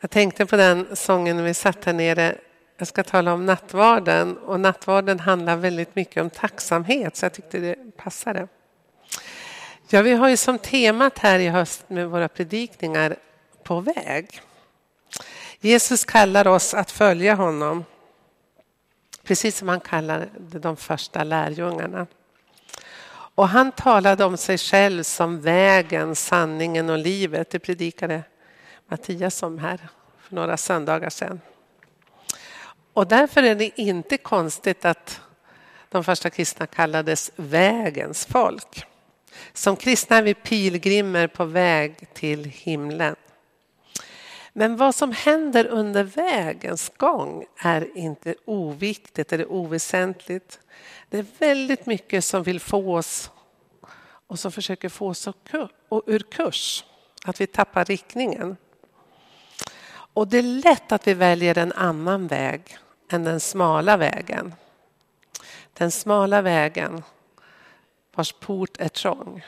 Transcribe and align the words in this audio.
Jag 0.00 0.10
tänkte 0.10 0.46
på 0.46 0.56
den 0.56 0.96
sången 0.96 1.36
när 1.36 1.44
vi 1.44 1.54
satt 1.54 1.84
här 1.84 1.92
nere. 1.92 2.38
Jag 2.76 2.88
ska 2.88 3.02
tala 3.02 3.32
om 3.32 3.46
nattvarden 3.46 4.38
och 4.38 4.60
nattvarden 4.60 5.20
handlar 5.20 5.56
väldigt 5.56 5.96
mycket 5.96 6.22
om 6.22 6.30
tacksamhet 6.30 7.16
så 7.16 7.24
jag 7.24 7.32
tyckte 7.32 7.58
det 7.58 7.96
passade. 7.96 8.48
Ja, 9.88 10.02
vi 10.02 10.12
har 10.12 10.28
ju 10.28 10.36
som 10.36 10.58
temat 10.58 11.18
här 11.18 11.38
i 11.38 11.48
höst 11.48 11.84
med 11.90 12.10
våra 12.10 12.28
predikningar 12.28 13.16
på 13.62 13.80
väg. 13.80 14.40
Jesus 15.60 16.04
kallar 16.04 16.48
oss 16.48 16.74
att 16.74 16.90
följa 16.90 17.34
honom. 17.34 17.84
Precis 19.22 19.56
som 19.56 19.68
han 19.68 19.80
kallade 19.80 20.28
de 20.38 20.76
första 20.76 21.24
lärjungarna. 21.24 22.06
Och 23.12 23.48
han 23.48 23.72
talade 23.72 24.24
om 24.24 24.36
sig 24.36 24.58
själv 24.58 25.02
som 25.02 25.40
vägen, 25.40 26.16
sanningen 26.16 26.90
och 26.90 26.98
livet. 26.98 27.50
Det 27.50 27.58
predikade 27.58 28.22
Mattias 28.90 29.36
som 29.36 29.58
här 29.58 29.88
för 30.18 30.34
några 30.34 30.56
söndagar 30.56 31.10
sedan. 31.10 31.40
Och 32.92 33.06
därför 33.06 33.42
är 33.42 33.54
det 33.54 33.80
inte 33.80 34.16
konstigt 34.16 34.84
att 34.84 35.20
de 35.88 36.04
första 36.04 36.30
kristna 36.30 36.66
kallades 36.66 37.30
vägens 37.36 38.26
folk. 38.26 38.84
Som 39.52 39.76
kristna 39.76 40.16
är 40.16 40.22
vi 40.22 40.34
pilgrimer 40.34 41.26
på 41.26 41.44
väg 41.44 42.14
till 42.14 42.44
himlen. 42.44 43.16
Men 44.52 44.76
vad 44.76 44.94
som 44.94 45.12
händer 45.12 45.66
under 45.66 46.04
vägens 46.04 46.92
gång 46.96 47.46
är 47.56 47.98
inte 47.98 48.34
oviktigt 48.44 49.32
eller 49.32 49.52
oväsentligt. 49.52 50.60
Det 51.08 51.18
är 51.18 51.26
väldigt 51.38 51.86
mycket 51.86 52.24
som 52.24 52.42
vill 52.42 52.60
få 52.60 52.96
oss 52.96 53.30
och 54.26 54.38
som 54.38 54.52
försöker 54.52 54.88
få 54.88 55.08
oss 55.08 55.28
ur 56.06 56.18
kurs. 56.18 56.84
Att 57.24 57.40
vi 57.40 57.46
tappar 57.46 57.84
riktningen. 57.84 58.56
Och 60.12 60.28
det 60.28 60.38
är 60.38 60.42
lätt 60.42 60.92
att 60.92 61.06
vi 61.06 61.14
väljer 61.14 61.58
en 61.58 61.72
annan 61.72 62.26
väg 62.26 62.78
än 63.08 63.24
den 63.24 63.40
smala 63.40 63.96
vägen. 63.96 64.54
Den 65.72 65.90
smala 65.90 66.42
vägen 66.42 67.02
vars 68.14 68.32
port 68.32 68.76
är 68.78 68.88
trång. 68.88 69.44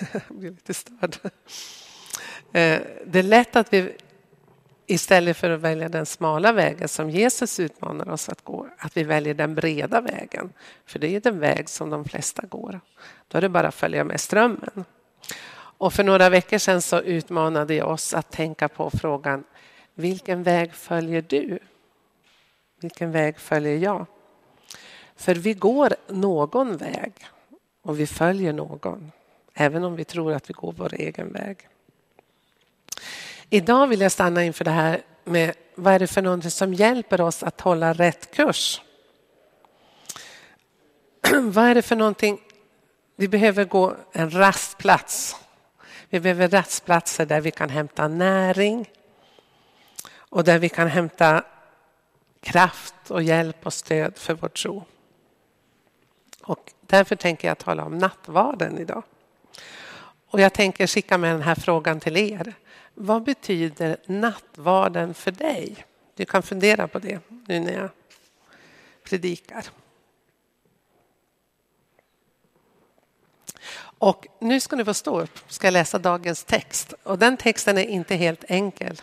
Jag 0.12 0.22
blir 0.38 0.50
lite 0.50 0.74
störd. 0.74 1.16
Eh, 2.52 2.80
det 3.06 3.18
är 3.18 3.22
lätt 3.22 3.56
att 3.56 3.72
vi 3.72 3.96
istället 4.90 5.36
för 5.36 5.50
att 5.50 5.60
välja 5.60 5.88
den 5.88 6.06
smala 6.06 6.52
vägen 6.52 6.88
som 6.88 7.10
Jesus 7.10 7.60
utmanar 7.60 8.08
oss 8.08 8.28
att 8.28 8.44
gå, 8.44 8.68
att 8.78 8.96
vi 8.96 9.02
väljer 9.02 9.34
den 9.34 9.54
breda 9.54 10.00
vägen. 10.00 10.52
För 10.86 10.98
det 10.98 11.16
är 11.16 11.20
den 11.20 11.38
väg 11.38 11.68
som 11.68 11.90
de 11.90 12.04
flesta 12.04 12.46
går. 12.46 12.80
Då 13.28 13.38
är 13.38 13.42
det 13.42 13.48
bara 13.48 13.68
att 13.68 13.74
följa 13.74 14.04
med 14.04 14.20
strömmen. 14.20 14.84
Och 15.52 15.92
för 15.92 16.04
några 16.04 16.28
veckor 16.28 16.58
sedan 16.58 16.82
så 16.82 17.00
utmanade 17.00 17.74
jag 17.74 17.90
oss 17.90 18.14
att 18.14 18.30
tänka 18.30 18.68
på 18.68 18.90
frågan 18.90 19.44
vilken 19.94 20.42
väg 20.42 20.74
följer 20.74 21.24
du? 21.28 21.58
Vilken 22.80 23.12
väg 23.12 23.38
följer 23.38 23.76
jag? 23.76 24.06
För 25.16 25.34
vi 25.34 25.54
går 25.54 25.94
någon 26.08 26.76
väg 26.76 27.12
och 27.82 28.00
vi 28.00 28.06
följer 28.06 28.52
någon, 28.52 29.12
även 29.54 29.84
om 29.84 29.96
vi 29.96 30.04
tror 30.04 30.32
att 30.32 30.50
vi 30.50 30.54
går 30.54 30.72
vår 30.72 30.94
egen 30.94 31.32
väg. 31.32 31.68
Idag 33.52 33.86
vill 33.86 34.00
jag 34.00 34.12
stanna 34.12 34.44
inför 34.44 34.64
det 34.64 34.70
här 34.70 35.02
med 35.24 35.54
vad 35.74 35.94
är 35.94 35.98
det 35.98 36.06
för 36.06 36.22
någonting 36.22 36.50
som 36.50 36.74
hjälper 36.74 37.20
oss 37.20 37.42
att 37.42 37.60
hålla 37.60 37.92
rätt 37.92 38.30
kurs? 38.34 38.80
vad 41.32 41.64
är 41.64 41.74
det 41.74 41.82
för 41.82 41.96
någonting? 41.96 42.40
Vi 43.16 43.28
behöver 43.28 43.64
gå 43.64 43.96
en 44.12 44.30
rastplats. 44.30 45.36
Vi 46.08 46.20
behöver 46.20 46.48
rastplatser 46.48 47.26
där 47.26 47.40
vi 47.40 47.50
kan 47.50 47.70
hämta 47.70 48.08
näring 48.08 48.90
och 50.12 50.44
där 50.44 50.58
vi 50.58 50.68
kan 50.68 50.88
hämta 50.88 51.44
kraft 52.40 52.94
och 53.08 53.22
hjälp 53.22 53.66
och 53.66 53.74
stöd 53.74 54.18
för 54.18 54.34
vår 54.34 54.48
tro. 54.48 54.84
Och 56.42 56.72
därför 56.80 57.16
tänker 57.16 57.48
jag 57.48 57.58
tala 57.58 57.84
om 57.84 57.98
nattvarden 57.98 58.78
idag. 58.78 59.02
Och 60.30 60.40
jag 60.40 60.52
tänker 60.52 60.86
skicka 60.86 61.18
med 61.18 61.34
den 61.34 61.42
här 61.42 61.54
frågan 61.54 62.00
till 62.00 62.16
er. 62.16 62.54
Vad 62.94 63.22
betyder 63.22 63.96
nattvarden 64.06 65.14
för 65.14 65.30
dig? 65.30 65.84
Du 66.14 66.24
kan 66.24 66.42
fundera 66.42 66.88
på 66.88 66.98
det 66.98 67.20
nu 67.28 67.60
när 67.60 67.72
jag 67.72 67.90
predikar. 69.04 69.64
Och 73.80 74.26
nu 74.38 74.60
ska 74.60 74.76
ni 74.76 74.84
få 74.84 74.94
stå 74.94 75.20
upp, 75.20 75.38
ska 75.48 75.66
jag 75.66 75.72
läsa 75.72 75.98
dagens 75.98 76.44
text. 76.44 76.94
Och 77.02 77.18
den 77.18 77.36
texten 77.36 77.78
är 77.78 77.84
inte 77.84 78.16
helt 78.16 78.44
enkel. 78.48 79.02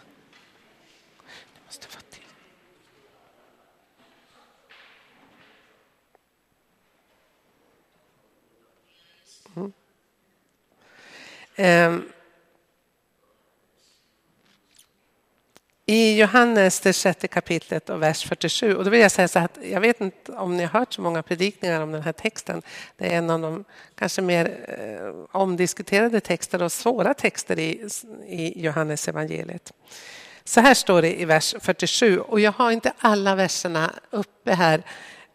Ehm, 11.57 12.03
I 15.85 16.19
Johannes, 16.19 16.79
det 16.79 16.93
sjätte 16.93 17.27
kapitlet 17.27 17.89
och 17.89 18.01
vers 18.01 18.27
47. 18.27 18.75
Och 18.75 18.83
då 18.83 18.89
vill 18.89 18.99
jag 18.99 19.11
säga 19.11 19.27
så 19.27 19.39
att 19.39 19.57
jag 19.63 19.81
vet 19.81 20.01
inte 20.01 20.31
om 20.31 20.57
ni 20.57 20.63
har 20.63 20.79
hört 20.79 20.93
så 20.93 21.01
många 21.01 21.23
predikningar 21.23 21.81
om 21.81 21.91
den 21.91 22.01
här 22.01 22.11
texten. 22.11 22.61
Det 22.97 23.13
är 23.13 23.17
en 23.17 23.29
av 23.29 23.41
de 23.41 23.63
kanske 23.95 24.21
mer 24.21 24.45
eh, 24.67 25.39
omdiskuterade 25.41 26.19
texter 26.19 26.63
och 26.63 26.71
svåra 26.71 27.13
texter 27.13 27.59
i, 27.59 27.87
i 28.27 28.61
Johannes 28.61 29.07
evangeliet. 29.07 29.73
Så 30.43 30.61
här 30.61 30.73
står 30.73 31.01
det 31.01 31.21
i 31.21 31.25
vers 31.25 31.55
47 31.59 32.19
och 32.19 32.39
jag 32.39 32.51
har 32.51 32.71
inte 32.71 32.93
alla 32.97 33.35
verserna 33.35 33.91
uppe 34.09 34.53
här 34.53 34.83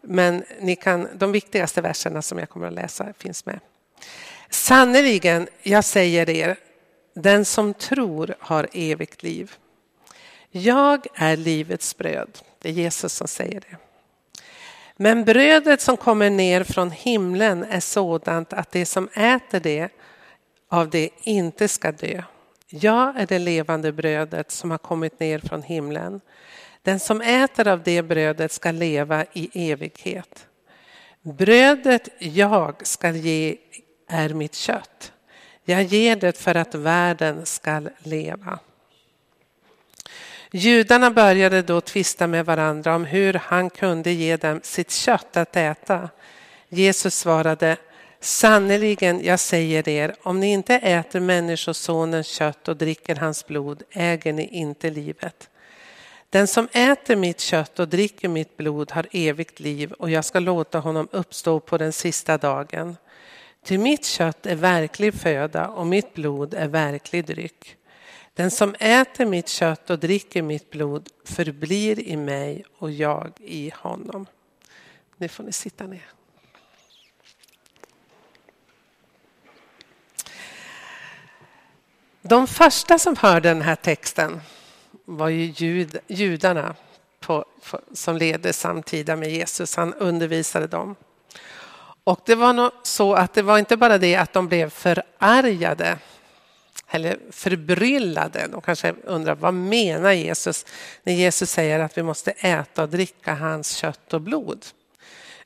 men 0.01 0.43
ni 0.59 0.75
kan, 0.75 1.07
de 1.15 1.31
viktigaste 1.31 1.81
verserna 1.81 2.21
som 2.21 2.39
jag 2.39 2.49
kommer 2.49 2.67
att 2.67 2.73
läsa 2.73 3.13
finns 3.17 3.45
med. 3.45 3.59
Sannerligen, 4.53 5.47
jag 5.63 5.85
säger 5.85 6.29
er, 6.29 6.57
den 7.13 7.45
som 7.45 7.73
tror 7.73 8.35
har 8.39 8.67
evigt 8.73 9.23
liv. 9.23 9.51
Jag 10.51 11.05
är 11.15 11.37
livets 11.37 11.97
bröd. 11.97 12.39
Det 12.61 12.69
är 12.69 12.73
Jesus 12.73 13.13
som 13.13 13.27
säger 13.27 13.59
det. 13.61 13.77
Men 14.97 15.25
brödet 15.25 15.81
som 15.81 15.97
kommer 15.97 16.29
ner 16.29 16.63
från 16.63 16.91
himlen 16.91 17.63
är 17.63 17.79
sådant 17.79 18.53
att 18.53 18.71
det 18.71 18.85
som 18.85 19.07
äter 19.07 19.59
det 19.59 19.89
av 20.69 20.89
det 20.89 21.09
inte 21.21 21.67
ska 21.67 21.91
dö. 21.91 22.23
Jag 22.67 23.21
är 23.21 23.27
det 23.27 23.39
levande 23.39 23.91
brödet 23.91 24.51
som 24.51 24.71
har 24.71 24.77
kommit 24.77 25.19
ner 25.19 25.39
från 25.39 25.63
himlen. 25.63 26.21
Den 26.81 26.99
som 26.99 27.21
äter 27.21 27.67
av 27.67 27.83
det 27.83 28.01
brödet 28.01 28.51
ska 28.51 28.71
leva 28.71 29.25
i 29.33 29.71
evighet. 29.71 30.47
Brödet 31.21 32.09
jag 32.19 32.87
ska 32.87 33.11
ge 33.11 33.57
är 34.13 34.29
mitt 34.29 34.55
kött. 34.55 35.11
Jag 35.65 35.83
ger 35.83 36.15
det 36.15 36.37
för 36.37 36.55
att 36.55 36.75
världen 36.75 37.45
ska 37.45 37.81
leva. 37.97 38.59
Judarna 40.51 41.11
började 41.11 41.61
då 41.61 41.81
tvista 41.81 42.27
med 42.27 42.45
varandra 42.45 42.95
om 42.95 43.05
hur 43.05 43.33
han 43.33 43.69
kunde 43.69 44.11
ge 44.11 44.37
dem 44.37 44.59
sitt 44.63 44.91
kött 44.91 45.37
att 45.37 45.55
äta. 45.55 46.09
Jesus 46.69 47.15
svarade, 47.15 47.77
sannerligen 48.19 49.25
jag 49.25 49.39
säger 49.39 49.89
er, 49.89 50.15
om 50.21 50.39
ni 50.39 50.51
inte 50.51 50.75
äter 50.75 51.19
Människosonens 51.19 52.27
kött 52.27 52.67
och 52.67 52.77
dricker 52.77 53.15
hans 53.15 53.47
blod 53.47 53.83
äger 53.91 54.33
ni 54.33 54.47
inte 54.47 54.89
livet. 54.89 55.49
Den 56.29 56.47
som 56.47 56.67
äter 56.71 57.15
mitt 57.15 57.39
kött 57.39 57.79
och 57.79 57.87
dricker 57.87 58.29
mitt 58.29 58.57
blod 58.57 58.91
har 58.91 59.07
evigt 59.11 59.59
liv 59.59 59.91
och 59.91 60.09
jag 60.09 60.25
ska 60.25 60.39
låta 60.39 60.79
honom 60.79 61.07
uppstå 61.11 61.59
på 61.59 61.77
den 61.77 61.93
sista 61.93 62.37
dagen. 62.37 62.97
Till 63.63 63.79
mitt 63.79 64.05
kött 64.05 64.45
är 64.45 64.55
verklig 64.55 65.13
föda 65.13 65.67
och 65.67 65.87
mitt 65.87 66.13
blod 66.13 66.53
är 66.53 66.67
verklig 66.67 67.25
dryck. 67.25 67.77
Den 68.33 68.51
som 68.51 68.75
äter 68.79 69.25
mitt 69.25 69.49
kött 69.49 69.89
och 69.89 69.99
dricker 69.99 70.41
mitt 70.41 70.69
blod 70.69 71.09
förblir 71.25 71.99
i 71.99 72.17
mig 72.17 72.65
och 72.77 72.91
jag 72.91 73.31
i 73.37 73.73
honom. 73.75 74.25
Nu 75.17 75.27
får 75.27 75.43
ni 75.43 75.51
sitta 75.51 75.87
ner. 75.87 76.05
De 82.21 82.47
första 82.47 82.99
som 82.99 83.15
hörde 83.15 83.49
den 83.49 83.61
här 83.61 83.75
texten 83.75 84.41
var 85.05 85.29
ju 85.29 85.43
jud, 85.43 85.97
judarna 86.07 86.75
på, 87.19 87.45
som 87.93 88.17
ledde 88.17 88.53
samtida 88.53 89.15
med 89.15 89.31
Jesus. 89.31 89.75
Han 89.75 89.93
undervisade 89.93 90.67
dem. 90.67 90.95
Och 92.03 92.19
det 92.25 92.35
var 92.35 92.53
nog 92.53 92.71
så 92.83 93.13
att 93.13 93.33
det 93.33 93.41
var 93.41 93.59
inte 93.59 93.77
bara 93.77 93.97
det 93.97 94.15
att 94.15 94.33
de 94.33 94.47
blev 94.47 94.69
förargade 94.69 95.97
eller 96.89 97.19
förbryllade. 97.31 98.47
De 98.51 98.61
kanske 98.61 98.93
undrar 99.03 99.35
vad 99.35 99.53
menar 99.53 100.11
Jesus 100.11 100.65
när 101.03 101.13
Jesus 101.13 101.49
säger 101.51 101.79
att 101.79 101.97
vi 101.97 102.03
måste 102.03 102.31
äta 102.31 102.83
och 102.83 102.89
dricka 102.89 103.33
hans 103.33 103.75
kött 103.75 104.13
och 104.13 104.21
blod. 104.21 104.65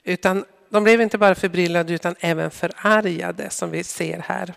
Utan 0.04 0.45
de 0.69 0.83
blev 0.83 1.01
inte 1.01 1.18
bara 1.18 1.36
förbryllade 1.36 1.94
utan 1.94 2.15
även 2.19 2.51
förargade 2.51 3.50
som 3.50 3.71
vi 3.71 3.83
ser 3.83 4.19
här. 4.19 4.53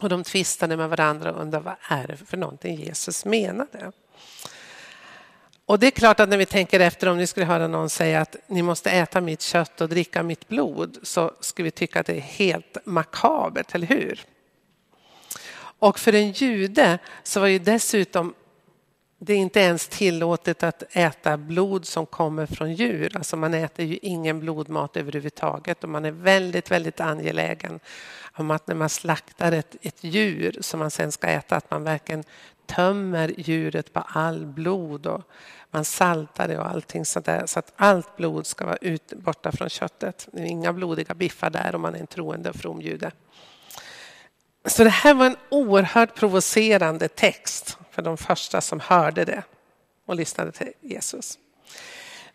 Och 0.00 0.08
de 0.08 0.24
tvistade 0.24 0.76
med 0.76 0.88
varandra 0.88 1.32
och 1.32 1.40
undrade 1.42 1.64
vad 1.64 2.00
är 2.00 2.06
det 2.06 2.16
för 2.16 2.36
någonting 2.36 2.76
Jesus 2.76 3.24
menade. 3.24 3.92
Och 5.66 5.78
det 5.78 5.86
är 5.86 5.90
klart 5.90 6.20
att 6.20 6.28
när 6.28 6.36
vi 6.36 6.46
tänker 6.46 6.80
efter 6.80 7.08
om 7.08 7.16
ni 7.16 7.26
skulle 7.26 7.46
höra 7.46 7.66
någon 7.66 7.90
säga 7.90 8.20
att 8.20 8.36
ni 8.46 8.62
måste 8.62 8.90
äta 8.90 9.20
mitt 9.20 9.42
kött 9.42 9.80
och 9.80 9.88
dricka 9.88 10.22
mitt 10.22 10.48
blod 10.48 10.98
så 11.02 11.32
skulle 11.40 11.64
vi 11.64 11.70
tycka 11.70 12.00
att 12.00 12.06
det 12.06 12.16
är 12.16 12.20
helt 12.20 12.76
makabert, 12.84 13.74
eller 13.74 13.86
hur? 13.86 14.24
Och 15.78 15.98
för 15.98 16.14
en 16.14 16.32
jude 16.32 16.98
så 17.22 17.40
var 17.40 17.46
ju 17.46 17.58
dessutom 17.58 18.34
det 19.18 19.32
är 19.32 19.38
inte 19.38 19.60
ens 19.60 19.88
tillåtet 19.88 20.62
att 20.62 20.82
äta 20.92 21.36
blod 21.36 21.86
som 21.86 22.06
kommer 22.06 22.46
från 22.46 22.72
djur. 22.72 23.16
Alltså 23.16 23.36
man 23.36 23.54
äter 23.54 23.84
ju 23.84 23.98
ingen 24.02 24.40
blodmat 24.40 24.96
överhuvudtaget 24.96 25.84
och 25.84 25.90
man 25.90 26.04
är 26.04 26.10
väldigt, 26.10 26.70
väldigt 26.70 27.00
angelägen 27.00 27.80
om 28.32 28.50
att 28.50 28.66
när 28.66 28.74
man 28.74 28.88
slaktar 28.88 29.52
ett, 29.52 29.76
ett 29.82 30.04
djur 30.04 30.58
som 30.60 30.78
man 30.78 30.90
sen 30.90 31.12
ska 31.12 31.26
äta 31.26 31.56
att 31.56 31.70
man 31.70 31.84
verkligen 31.84 32.24
tömmer 32.66 33.34
djuret 33.36 33.92
på 33.92 34.00
all 34.00 34.46
blod 34.46 35.06
och 35.06 35.22
man 35.70 35.84
saltar 35.84 36.48
det 36.48 36.58
och 36.58 36.70
allting 36.70 37.04
sådär 37.04 37.42
så 37.46 37.58
att 37.58 37.72
allt 37.76 38.16
blod 38.16 38.46
ska 38.46 38.66
vara 38.66 38.76
ut, 38.76 39.12
borta 39.16 39.52
från 39.52 39.68
köttet. 39.68 40.28
Det 40.32 40.40
är 40.40 40.46
inga 40.46 40.72
blodiga 40.72 41.14
biffar 41.14 41.50
där 41.50 41.74
om 41.74 41.80
man 41.80 41.94
är 41.94 41.98
en 41.98 42.06
troende 42.06 42.50
och 42.50 42.56
from 42.56 42.80
jude. 42.80 43.10
Så 44.66 44.84
det 44.84 44.90
här 44.90 45.14
var 45.14 45.26
en 45.26 45.36
oerhört 45.48 46.14
provocerande 46.14 47.08
text 47.08 47.78
för 47.90 48.02
de 48.02 48.16
första 48.16 48.60
som 48.60 48.80
hörde 48.80 49.24
det 49.24 49.42
och 50.06 50.16
lyssnade 50.16 50.52
till 50.52 50.72
Jesus. 50.80 51.38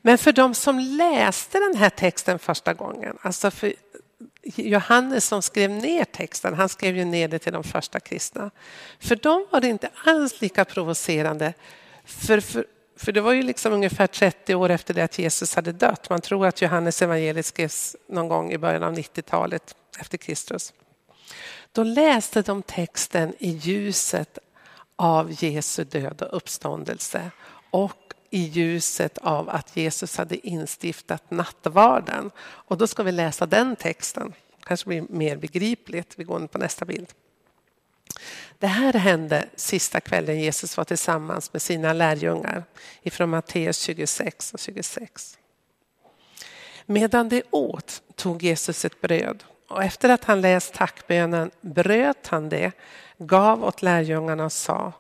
Men 0.02 0.18
för 0.18 0.32
de 0.32 0.54
som 0.54 0.80
läste 0.80 1.60
den 1.60 1.76
här 1.76 1.90
texten 1.90 2.40
första 2.40 2.74
gången, 2.74 3.18
alltså 3.22 3.52
för 3.52 3.74
Johannes 4.44 5.26
som 5.26 5.42
skrev 5.42 5.72
ner 5.72 6.06
texten, 6.06 6.54
han 6.54 6.70
skrev 6.70 6.98
ju 6.98 7.06
ner 7.06 7.28
det 7.28 7.40
till 7.40 7.54
de 7.54 7.64
första 7.64 8.00
kristna. 8.00 8.52
För 9.00 9.16
dem 9.16 9.48
var 9.52 9.62
det 9.62 9.68
inte 9.68 9.90
alls 10.06 10.42
lika 10.42 10.66
provocerande. 10.66 11.54
För, 12.06 12.40
för, 12.40 12.66
för 12.98 13.12
det 13.12 13.22
var 13.22 13.34
ju 13.34 13.44
liksom 13.44 13.74
ungefär 13.74 14.08
30 14.08 14.56
år 14.56 14.70
efter 14.70 14.94
det 14.94 15.02
att 15.02 15.20
Jesus 15.20 15.56
hade 15.56 15.72
dött. 15.72 16.10
Man 16.10 16.22
tror 16.22 16.48
att 16.48 16.62
Johannes 16.62 17.02
evangeliet 17.02 17.46
skrevs 17.46 17.96
någon 18.08 18.28
gång 18.28 18.52
i 18.52 18.58
början 18.58 18.84
av 18.84 18.94
90-talet 18.94 19.76
efter 20.00 20.18
Kristus. 20.18 20.74
Då 21.72 21.84
läste 21.84 22.42
de 22.42 22.62
texten 22.62 23.34
i 23.40 23.50
ljuset 23.50 24.38
av 24.96 25.44
Jesu 25.44 25.84
död 25.84 26.22
och 26.22 26.38
uppståndelse 26.38 27.32
och 27.72 28.14
i 28.30 28.40
ljuset 28.40 29.18
av 29.18 29.50
att 29.50 29.78
Jesus 29.78 30.18
hade 30.18 30.48
instiftat 30.48 31.32
nattvarden. 31.32 32.32
Och 32.40 32.78
då 32.78 32.88
ska 32.88 33.04
vi 33.04 33.12
läsa 33.12 33.46
den 33.46 33.76
texten. 33.76 34.34
kanske 34.64 34.88
blir 34.88 35.06
mer 35.10 35.38
begripligt. 35.38 36.14
Vi 36.16 36.24
går 36.24 36.48
på 36.48 36.58
nästa 36.58 36.86
bild. 36.86 37.14
Det 38.60 38.68
här 38.68 38.94
hände 38.94 39.46
sista 39.56 40.00
kvällen 40.00 40.40
Jesus 40.40 40.78
var 40.78 40.84
tillsammans 40.84 41.54
med 41.54 41.62
sina 41.62 41.94
lärjungar 41.94 42.64
ifrån 43.02 43.30
Matteus 43.30 43.80
26 43.80 44.54
och 44.54 44.60
26. 44.60 45.38
Medan 46.86 47.30
de 47.30 47.44
åt 47.52 48.02
tog 48.16 48.44
Jesus 48.44 48.86
ett 48.86 49.02
bröd 49.02 49.44
och 49.72 49.84
efter 49.84 50.10
att 50.10 50.24
han 50.24 50.42
läst 50.42 50.74
tackbönen 50.74 51.52
bröt 51.62 52.28
han 52.28 52.50
det, 52.50 52.72
gav 53.18 53.64
åt 53.64 53.82
lärjungarna 53.82 54.46
och 54.46 54.52
sa 54.52 54.94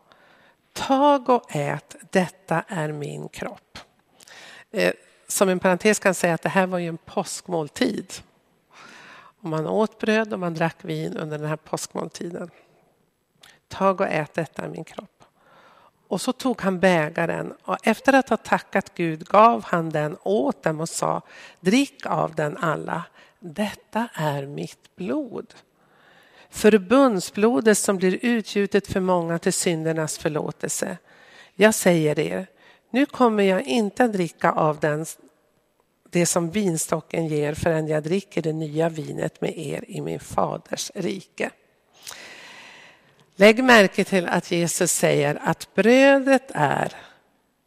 Tag 0.73 1.29
och 1.29 1.55
ät, 1.55 1.95
detta 2.11 2.63
är 2.67 2.91
min 2.91 3.29
kropp. 3.29 3.79
Eh, 4.71 4.93
som 5.27 5.49
en 5.49 5.59
parentes 5.59 5.99
kan 5.99 6.09
jag 6.09 6.15
säga 6.15 6.33
att 6.33 6.41
det 6.41 6.49
här 6.49 6.67
var 6.67 6.79
ju 6.79 6.87
en 6.87 6.97
påskmåltid. 6.97 8.13
Och 9.13 9.49
man 9.49 9.67
åt 9.67 9.99
bröd 9.99 10.33
och 10.33 10.39
man 10.39 10.53
drack 10.53 10.77
vin 10.81 11.17
under 11.17 11.37
den 11.37 11.47
här 11.47 11.55
påskmåltiden. 11.55 12.49
Tag 13.67 14.01
och 14.01 14.07
ät, 14.07 14.33
detta 14.33 14.61
är 14.61 14.67
min 14.67 14.83
kropp. 14.83 15.23
Och 16.07 16.21
så 16.21 16.33
tog 16.33 16.61
han 16.61 16.79
bägaren 16.79 17.53
och 17.63 17.77
efter 17.87 18.13
att 18.13 18.29
ha 18.29 18.37
tackat 18.37 18.95
Gud 18.95 19.27
gav 19.27 19.63
han 19.63 19.89
den 19.89 20.17
åt 20.23 20.63
dem 20.63 20.79
och 20.79 20.89
sa 20.89 21.21
drick 21.59 22.05
av 22.05 22.35
den 22.35 22.57
alla. 22.57 23.03
Detta 23.43 24.07
är 24.13 24.45
mitt 24.45 24.95
blod. 24.95 25.53
Förbundsblodet 26.49 27.77
som 27.77 27.97
blir 27.97 28.19
utgjutet 28.21 28.87
för 28.87 28.99
många 28.99 29.39
till 29.39 29.53
syndernas 29.53 30.17
förlåtelse. 30.17 30.97
Jag 31.55 31.75
säger 31.75 32.19
er, 32.19 32.47
nu 32.89 33.05
kommer 33.05 33.43
jag 33.43 33.61
inte 33.61 34.03
att 34.03 34.13
dricka 34.13 34.51
av 34.51 34.79
den, 34.79 35.05
det 36.09 36.25
som 36.25 36.49
vinstocken 36.51 37.27
ger 37.27 37.53
förrän 37.53 37.87
jag 37.87 38.03
dricker 38.03 38.41
det 38.41 38.53
nya 38.53 38.89
vinet 38.89 39.41
med 39.41 39.57
er 39.57 39.85
i 39.87 40.01
min 40.01 40.19
faders 40.19 40.91
rike. 40.95 41.51
Lägg 43.35 43.63
märke 43.63 44.03
till 44.03 44.27
att 44.27 44.51
Jesus 44.51 44.91
säger 44.91 45.39
att 45.43 45.75
brödet 45.75 46.51
är 46.53 46.93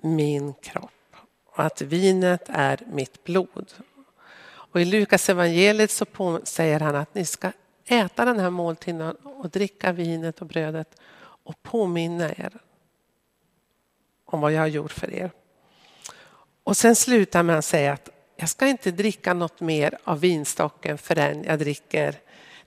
min 0.03 0.55
kropp 0.55 1.17
och 1.47 1.65
att 1.65 1.83
vinet 1.83 2.43
är 2.49 2.81
mitt 2.87 3.25
blod. 3.25 3.73
Och 4.75 4.81
I 4.81 4.85
Lukas 4.85 5.29
evangeliet 5.29 5.91
så 5.91 6.41
säger 6.45 6.81
han 6.81 6.97
att 6.97 7.15
ni 7.15 7.25
ska 7.25 7.53
äta 7.87 8.25
den 8.25 8.39
här 8.39 8.51
måltiden 8.51 9.17
och 9.25 9.51
dricka 9.51 9.93
vinet 9.93 10.41
och 10.41 10.47
brödet 10.47 11.01
och 11.19 11.63
påminna 11.63 12.31
er 12.31 12.53
om 14.25 14.41
vad 14.41 14.53
jag 14.53 14.61
har 14.61 14.67
gjort 14.67 14.93
för 14.93 15.15
er. 15.15 15.31
Och 16.65 16.77
sen 16.77 16.97
slutar 16.97 17.43
med 17.43 17.59
att 17.59 17.65
säga 17.65 17.93
att 17.93 18.09
jag 18.37 18.49
ska 18.49 18.67
inte 18.67 18.91
dricka 18.91 19.35
något 19.35 19.61
mer 19.61 19.99
av 20.05 20.21
vinstocken 20.21 20.99
förrän 20.99 21.45
jag 21.45 21.59
dricker 21.59 22.15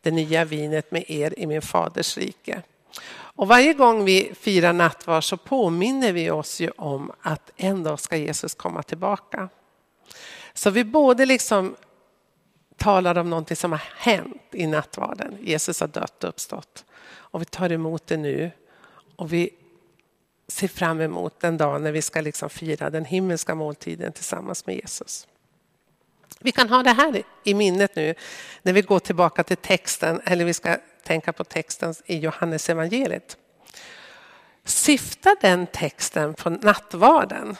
det 0.01 0.11
nya 0.11 0.45
vinet 0.45 0.91
med 0.91 1.03
er 1.07 1.33
i 1.37 1.47
min 1.47 1.61
faders 1.61 2.17
rike. 2.17 2.61
Och 3.09 3.47
varje 3.47 3.73
gång 3.73 4.05
vi 4.05 4.31
firar 4.39 4.73
nattvard 4.73 5.23
så 5.23 5.37
påminner 5.37 6.13
vi 6.13 6.31
oss 6.31 6.59
ju 6.59 6.69
om 6.69 7.11
att 7.21 7.51
en 7.57 7.83
dag 7.83 7.99
ska 7.99 8.17
Jesus 8.17 8.55
komma 8.55 8.83
tillbaka. 8.83 9.49
Så 10.53 10.69
vi 10.69 10.83
både 10.83 11.25
liksom 11.25 11.75
talar 12.77 13.17
om 13.17 13.29
någonting 13.29 13.57
som 13.57 13.71
har 13.71 13.83
hänt 13.95 14.41
i 14.51 14.67
nattvarden. 14.67 15.37
Jesus 15.41 15.79
har 15.79 15.87
dött 15.87 16.23
och 16.23 16.29
uppstått. 16.29 16.85
Och 17.07 17.41
vi 17.41 17.45
tar 17.45 17.71
emot 17.71 18.07
det 18.07 18.17
nu. 18.17 18.51
Och 19.15 19.33
vi 19.33 19.49
ser 20.47 20.67
fram 20.67 21.01
emot 21.01 21.39
den 21.39 21.57
dag 21.57 21.81
när 21.81 21.91
vi 21.91 22.01
ska 22.01 22.21
liksom 22.21 22.49
fira 22.49 22.89
den 22.89 23.05
himmelska 23.05 23.55
måltiden 23.55 24.11
tillsammans 24.11 24.65
med 24.65 24.75
Jesus. 24.75 25.27
Vi 26.39 26.51
kan 26.51 26.69
ha 26.69 26.83
det 26.83 26.91
här 26.91 27.23
i 27.43 27.53
minnet 27.53 27.95
nu 27.95 28.15
när 28.61 28.73
vi 28.73 28.81
går 28.81 28.99
tillbaka 28.99 29.43
till 29.43 29.57
texten, 29.57 30.21
eller 30.25 30.45
vi 30.45 30.53
ska 30.53 30.77
tänka 31.03 31.33
på 31.33 31.43
texten 31.43 31.93
i 32.05 32.17
Johannes 32.17 32.69
evangeliet. 32.69 33.37
Syftar 34.63 35.35
den 35.41 35.67
texten 35.67 36.33
på 36.33 36.49
nattvarden? 36.49 37.57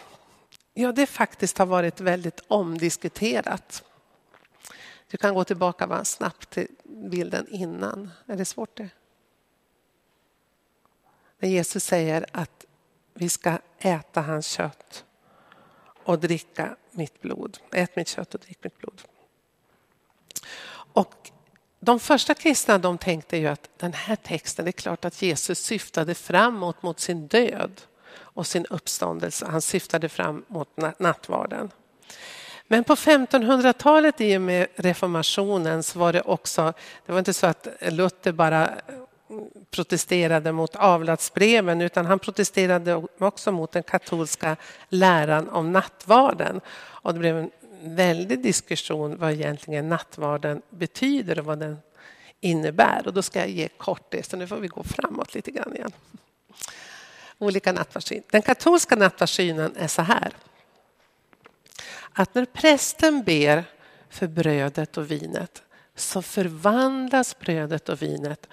Ja, 0.74 0.91
det 0.91 1.05
faktiskt 1.05 1.57
har 1.57 1.65
varit 1.65 2.01
väldigt 2.01 2.43
omdiskuterat. 2.47 3.83
Du 5.07 5.17
kan 5.17 5.33
gå 5.33 5.43
tillbaka 5.43 5.87
bara 5.87 6.05
snabbt 6.05 6.49
till 6.49 6.67
bilden 6.83 7.47
innan. 7.49 8.11
Är 8.25 8.35
det 8.37 8.45
svårt 8.45 8.77
det? 8.77 8.89
När 11.39 11.49
Jesus 11.49 11.83
säger 11.83 12.25
att 12.31 12.65
vi 13.13 13.29
ska 13.29 13.59
äta 13.79 14.21
hans 14.21 14.47
kött 14.47 15.05
och 16.03 16.19
dricka 16.19 16.75
mitt 16.91 17.21
blod. 17.21 17.57
Ät 17.71 17.95
mitt 17.95 18.07
kött 18.07 18.35
och 18.35 18.41
drick 18.41 18.63
mitt 18.63 18.77
blod. 18.77 19.01
Och 20.93 21.31
de 21.79 21.99
första 21.99 22.33
kristna 22.33 22.77
de 22.77 22.97
tänkte 22.97 23.37
ju 23.37 23.47
att 23.47 23.69
den 23.77 23.93
här 23.93 24.15
texten, 24.15 24.65
det 24.65 24.69
är 24.69 24.71
klart 24.71 25.05
att 25.05 25.21
Jesus 25.21 25.59
syftade 25.59 26.15
framåt 26.15 26.83
mot 26.83 26.99
sin 26.99 27.27
död 27.27 27.81
och 28.09 28.47
sin 28.47 28.65
uppståndelse. 28.65 29.45
Han 29.45 29.61
syftade 29.61 30.09
fram 30.09 30.45
mot 30.47 30.99
nattvarden. 30.99 31.71
Men 32.67 32.83
på 32.83 32.95
1500-talet 32.95 34.21
i 34.21 34.38
och 34.38 34.41
med 34.41 34.67
reformationen 34.75 35.83
så 35.83 36.00
var 36.00 36.13
det 36.13 36.21
också, 36.21 36.74
det 37.05 37.12
var 37.12 37.19
inte 37.19 37.33
så 37.33 37.47
att 37.47 37.67
Luther 37.81 38.31
bara 38.31 38.67
mm, 39.29 39.45
protesterade 39.71 40.51
mot 40.51 40.75
avlatsbreven 40.75 41.81
utan 41.81 42.05
han 42.05 42.19
protesterade 42.19 43.03
också 43.17 43.51
mot 43.51 43.71
den 43.71 43.83
katolska 43.83 44.55
läran 44.89 45.50
om 45.50 45.71
nattvarden. 45.71 46.62
Och 46.79 47.13
det 47.13 47.19
blev 47.19 47.38
en 47.38 47.51
väldig 47.81 48.43
diskussion 48.43 49.17
vad 49.17 49.31
egentligen 49.31 49.89
nattvarden 49.89 50.62
betyder 50.69 51.39
och 51.39 51.45
vad 51.45 51.59
den 51.59 51.77
innebär. 52.41 53.07
Och 53.07 53.13
då 53.13 53.21
ska 53.21 53.39
jag 53.39 53.50
ge 53.50 53.67
kort 53.67 54.12
det, 54.12 54.25
så 54.25 54.38
nu 54.38 54.47
får 54.47 54.57
vi 54.57 54.67
gå 54.67 54.83
framåt 54.83 55.33
lite 55.33 55.51
grann 55.51 55.75
igen. 55.75 55.91
Olika 57.38 57.71
nattvardssyn. 57.71 58.24
Den 58.31 58.41
katolska 58.41 58.95
nattvardssynen 58.95 59.75
är 59.75 59.88
så 59.88 60.01
här 60.01 60.33
att 62.19 62.36
när 62.36 62.45
prästen 62.45 63.24
ber 63.24 63.63
för 64.09 64.27
brödet 64.27 64.97
och 64.97 65.12
vinet 65.12 65.63
så 65.95 66.21
förvandlas 66.21 67.39
brödet 67.39 67.89
och 67.89 68.01
vinet 68.01 68.47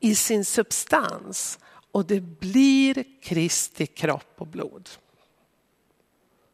i 0.00 0.14
sin 0.14 0.44
substans 0.44 1.58
och 1.92 2.06
det 2.06 2.20
blir 2.20 3.04
Kristi 3.22 3.86
kropp 3.86 4.34
och 4.36 4.46
blod. 4.46 4.88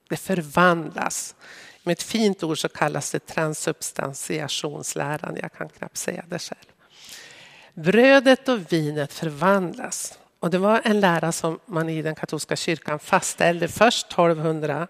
Det 0.09 0.17
förvandlas 0.17 1.35
Med 1.83 1.93
ett 1.93 2.03
fint 2.03 2.43
ord 2.43 2.59
så 2.59 2.69
kallas 2.69 3.11
det 3.11 3.27
transsubstantiationsläran. 3.27 5.39
Jag 5.43 5.53
kan 5.53 5.69
knappt 5.69 5.97
säga 5.97 6.25
det 6.29 6.39
själv. 6.39 6.73
Brödet 7.75 8.49
och 8.49 8.73
vinet 8.73 9.13
förvandlas. 9.13 10.19
Och 10.41 10.51
det 10.51 10.59
var 10.59 10.81
en 10.85 11.01
lära 11.01 11.33
som 11.33 11.59
man 11.67 11.89
i 11.89 12.03
den 12.03 12.15
katolska 12.15 12.57
kyrkan 12.57 12.99
fastställde 12.99 13.69
först 13.69 14.13
1200, 14.13 14.89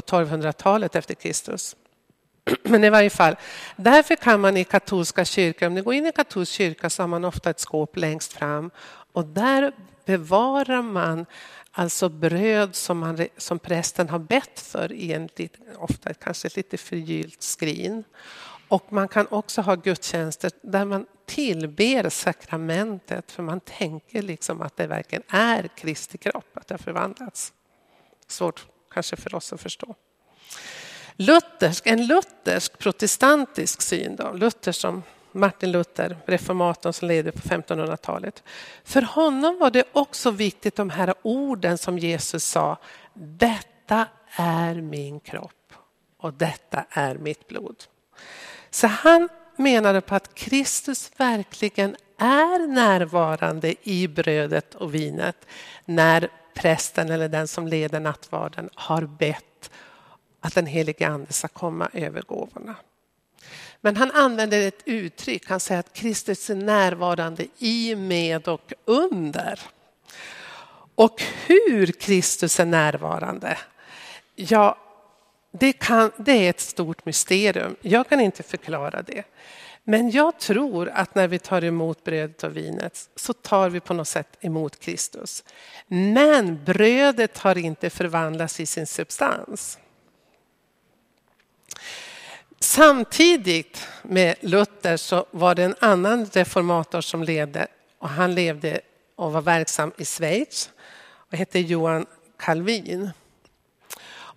på 0.00 0.16
1200-talet 0.16 0.96
efter 0.96 1.14
Kristus. 1.14 1.76
Men 2.62 2.84
i 2.84 2.90
varje 2.90 3.10
fall, 3.10 3.36
därför 3.76 4.16
kan 4.16 4.40
man 4.40 4.56
i 4.56 4.64
katolska 4.64 5.24
kyrkor... 5.24 5.66
om 5.66 5.74
ni 5.74 5.80
går 5.80 5.94
in 5.94 6.06
i 6.06 6.12
katolsk 6.12 6.52
kyrka 6.52 6.90
så 6.90 7.02
har 7.02 7.08
man 7.08 7.24
ofta 7.24 7.50
ett 7.50 7.60
skåp 7.60 7.96
längst 7.96 8.32
fram 8.32 8.70
och 9.12 9.24
där 9.24 9.72
bevarar 10.04 10.82
man 10.82 11.26
alltså 11.72 12.08
bröd 12.08 12.74
som, 12.74 12.98
man, 12.98 13.26
som 13.36 13.58
prästen 13.58 14.08
har 14.08 14.18
bett 14.18 14.60
för 14.60 14.92
i 14.92 15.12
en 15.12 15.28
ofta 15.76 16.14
kanske 16.14 16.46
ett 16.46 16.56
lite 16.56 16.76
förgyllt 16.76 17.42
skrin. 17.42 18.04
Och 18.68 18.92
man 18.92 19.08
kan 19.08 19.26
också 19.30 19.60
ha 19.60 19.74
gudstjänster 19.74 20.50
där 20.62 20.84
man 20.84 21.06
tillber 21.26 22.08
sakramentet 22.08 23.32
för 23.32 23.42
man 23.42 23.60
tänker 23.60 24.22
liksom 24.22 24.62
att 24.62 24.76
det 24.76 24.86
verkligen 24.86 25.24
är 25.28 25.68
Kristi 25.76 26.18
kropp, 26.18 26.50
att 26.54 26.68
det 26.68 26.74
har 26.74 26.78
förvandlats. 26.78 27.52
Svårt 28.26 28.66
kanske 28.90 29.16
för 29.16 29.34
oss 29.34 29.52
att 29.52 29.60
förstå. 29.60 29.94
Luthersk, 31.16 31.86
en 31.86 32.06
luthersk 32.06 32.78
protestantisk 32.78 33.82
syn, 33.82 34.16
då, 34.16 34.32
Luther 34.32 34.72
som 34.72 35.02
Martin 35.32 35.72
Luther, 35.72 36.16
reformatorn 36.26 36.92
som 36.92 37.08
levde 37.08 37.32
på 37.32 37.38
1500-talet. 37.38 38.42
För 38.84 39.02
honom 39.02 39.58
var 39.58 39.70
det 39.70 39.84
också 39.92 40.30
viktigt 40.30 40.76
de 40.76 40.90
här 40.90 41.14
orden 41.22 41.78
som 41.78 41.98
Jesus 41.98 42.44
sa. 42.44 42.78
Detta 43.14 44.06
är 44.36 44.74
min 44.74 45.20
kropp 45.20 45.72
och 46.16 46.34
detta 46.34 46.84
är 46.90 47.14
mitt 47.14 47.48
blod. 47.48 47.84
Så 48.70 48.86
han 48.86 49.28
menade 49.56 50.00
på 50.00 50.14
att 50.14 50.34
Kristus 50.34 51.10
verkligen 51.16 51.96
är 52.18 52.66
närvarande 52.66 53.74
i 53.88 54.08
brödet 54.08 54.74
och 54.74 54.94
vinet 54.94 55.46
när 55.84 56.28
prästen 56.58 57.10
eller 57.10 57.28
den 57.28 57.48
som 57.48 57.68
leder 57.68 58.00
nattvarden 58.00 58.70
har 58.74 59.02
bett 59.02 59.70
att 60.40 60.54
den 60.54 60.66
helige 60.66 61.08
ande 61.08 61.32
ska 61.32 61.48
komma 61.48 61.88
över 61.92 62.22
gåvorna. 62.22 62.74
Men 63.80 63.96
han 63.96 64.10
använder 64.10 64.68
ett 64.68 64.82
uttryck, 64.84 65.48
han 65.48 65.60
säger 65.60 65.80
att 65.80 65.92
Kristus 65.92 66.50
är 66.50 66.54
närvarande 66.54 67.46
i, 67.58 67.96
med 67.96 68.48
och 68.48 68.72
under. 68.84 69.60
Och 70.94 71.22
hur 71.46 71.86
Kristus 71.86 72.60
är 72.60 72.66
närvarande, 72.66 73.58
ja, 74.34 74.78
det, 75.52 75.72
kan, 75.72 76.10
det 76.16 76.46
är 76.46 76.50
ett 76.50 76.60
stort 76.60 77.04
mysterium. 77.04 77.76
Jag 77.80 78.08
kan 78.08 78.20
inte 78.20 78.42
förklara 78.42 79.02
det. 79.02 79.24
Men 79.90 80.10
jag 80.10 80.38
tror 80.38 80.88
att 80.88 81.14
när 81.14 81.28
vi 81.28 81.38
tar 81.38 81.64
emot 81.64 82.04
brödet 82.04 82.44
och 82.44 82.56
vinet 82.56 83.08
så 83.16 83.32
tar 83.32 83.70
vi 83.70 83.80
på 83.80 83.94
något 83.94 84.08
sätt 84.08 84.36
emot 84.40 84.80
Kristus. 84.80 85.44
Men 85.86 86.64
brödet 86.64 87.38
har 87.38 87.58
inte 87.58 87.90
förvandlats 87.90 88.60
i 88.60 88.66
sin 88.66 88.86
substans. 88.86 89.78
Samtidigt 92.60 93.88
med 94.02 94.34
Luther 94.40 94.96
så 94.96 95.26
var 95.30 95.54
det 95.54 95.64
en 95.64 95.76
annan 95.80 96.26
reformator 96.32 97.00
som 97.00 97.22
levde. 97.22 97.66
och 97.98 98.08
han 98.08 98.34
levde 98.34 98.80
och 99.16 99.32
var 99.32 99.42
verksam 99.42 99.92
i 99.96 100.04
Schweiz 100.04 100.70
och 101.30 101.38
hette 101.38 101.58
Johan 101.58 102.06
Calvin. 102.38 103.10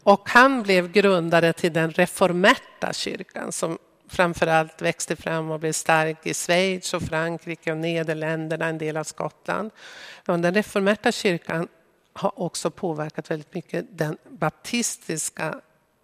Och 0.03 0.29
han 0.29 0.63
blev 0.63 0.91
grundare 0.91 1.53
till 1.53 1.73
den 1.73 1.91
reformerta 1.91 2.93
kyrkan 2.93 3.51
som 3.51 3.77
framförallt 4.11 4.81
växte 4.81 5.15
fram 5.15 5.51
och 5.51 5.59
blev 5.59 5.71
stark 5.71 6.25
i 6.27 6.33
Schweiz 6.33 6.93
och 6.93 7.01
Frankrike 7.01 7.71
och 7.71 7.77
Nederländerna, 7.77 8.65
en 8.65 8.77
del 8.77 8.97
av 8.97 9.03
Skottland. 9.03 9.71
Den 10.25 10.53
reformerta 10.53 11.11
kyrkan 11.11 11.67
har 12.13 12.39
också 12.39 12.71
påverkat 12.71 13.31
väldigt 13.31 13.53
mycket 13.53 13.85
den 13.89 14.17
baptistiska 14.29 15.61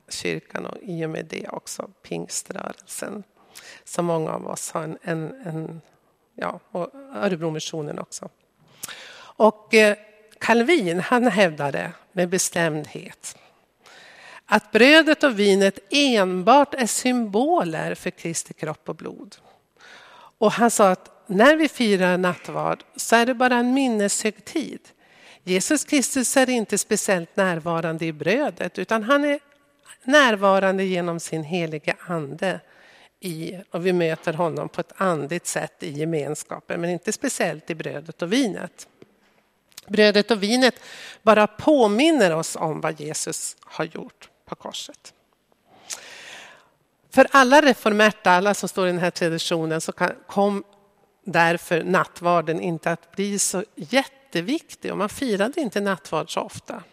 kyrkan 0.10 0.66
och 0.66 0.78
i 0.82 1.06
och 1.06 1.10
med 1.10 1.26
det 1.26 1.48
också 1.48 1.90
pingströrelsen. 2.04 3.24
Som 3.84 4.06
många 4.06 4.32
av 4.32 4.48
oss 4.48 4.72
har 4.72 4.84
en, 4.84 4.98
en, 5.02 5.42
en 5.46 5.82
ja, 6.36 6.60
och 6.72 6.90
Örebromissionen 7.16 8.00
också. 8.00 8.30
Och 9.20 9.74
eh, 9.74 9.98
Calvin 10.40 11.00
han 11.00 11.28
hävdade 11.28 11.92
med 12.12 12.30
bestämdhet 12.30 13.38
att 14.50 14.72
brödet 14.72 15.24
och 15.24 15.40
vinet 15.40 15.80
enbart 15.90 16.74
är 16.74 16.86
symboler 16.86 17.96
för 17.96 18.10
Kristi 18.10 18.54
kropp 18.54 18.90
och 18.90 18.96
blod. 18.96 19.36
Och 20.38 20.52
han 20.52 20.72
sa 20.72 20.90
att 20.90 21.24
när 21.28 21.56
vi 21.56 21.68
firar 21.70 22.18
nattvard 22.18 22.84
så 22.96 23.16
är 23.16 23.26
det 23.26 23.34
bara 23.34 23.56
en 23.56 23.74
minneshögtid. 23.74 24.80
Jesus 25.44 25.86
Kristus 25.86 26.38
är 26.38 26.50
inte 26.50 26.78
speciellt 26.78 27.36
närvarande 27.36 28.06
i 28.06 28.14
brödet 28.14 28.80
utan 28.80 29.04
han 29.04 29.26
är 29.26 29.40
närvarande 30.04 30.84
genom 30.84 31.20
sin 31.20 31.44
heliga 31.44 31.96
ande. 32.00 32.60
I, 33.20 33.60
och 33.72 33.86
vi 33.86 33.94
möter 33.94 34.34
honom 34.34 34.70
på 34.70 34.82
ett 34.82 34.94
andligt 34.98 35.48
sätt 35.48 35.84
i 35.84 35.92
gemenskapen, 35.92 36.82
men 36.82 36.90
inte 36.90 37.12
speciellt 37.12 37.70
i 37.70 37.76
brödet 37.76 38.22
och 38.22 38.34
vinet. 38.34 38.88
Brödet 39.88 40.32
och 40.32 40.44
vinet 40.44 40.76
bara 41.24 41.48
påminner 41.48 42.36
oss 42.36 42.56
om 42.56 42.82
vad 42.82 43.00
Jesus 43.00 43.58
har 43.62 43.86
gjort 43.86 44.30
på 44.48 44.56
korset. 44.56 45.14
För 47.10 47.28
alla 47.32 47.62
reformerta, 47.62 48.32
alla 48.32 48.54
som 48.54 48.70
står 48.70 48.88
i 48.88 48.92
den 48.92 49.00
här 49.00 49.12
traditionen, 49.12 49.82
så 49.82 49.92
kom 50.28 50.64
därför 51.26 51.84
nattvarden 51.84 52.62
inte 52.62 52.92
att 52.92 53.12
bli 53.12 53.40
så 53.40 53.64
jätteviktig 53.76 54.92
och 54.92 54.98
man 54.98 55.10
firade 55.10 55.62
inte 55.62 55.82
nattvard 55.82 56.34
så 56.34 56.42
ofta. 56.42 56.84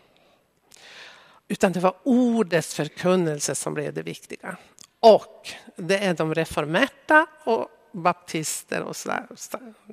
Utan 1.49 1.73
det 1.73 1.81
var 1.81 1.95
ordets 2.03 2.75
förkunnelse 2.75 3.55
som 3.55 3.75
blev 3.75 3.95
det 3.95 4.03
viktiga. 4.03 4.57
Och 5.01 5.51
det 5.77 5.99
är 5.99 6.15
de 6.15 6.35
reformerta 6.35 7.27
och 7.45 7.69
baptister 7.93 8.83
och 8.83 8.97
sådär, 8.97 9.27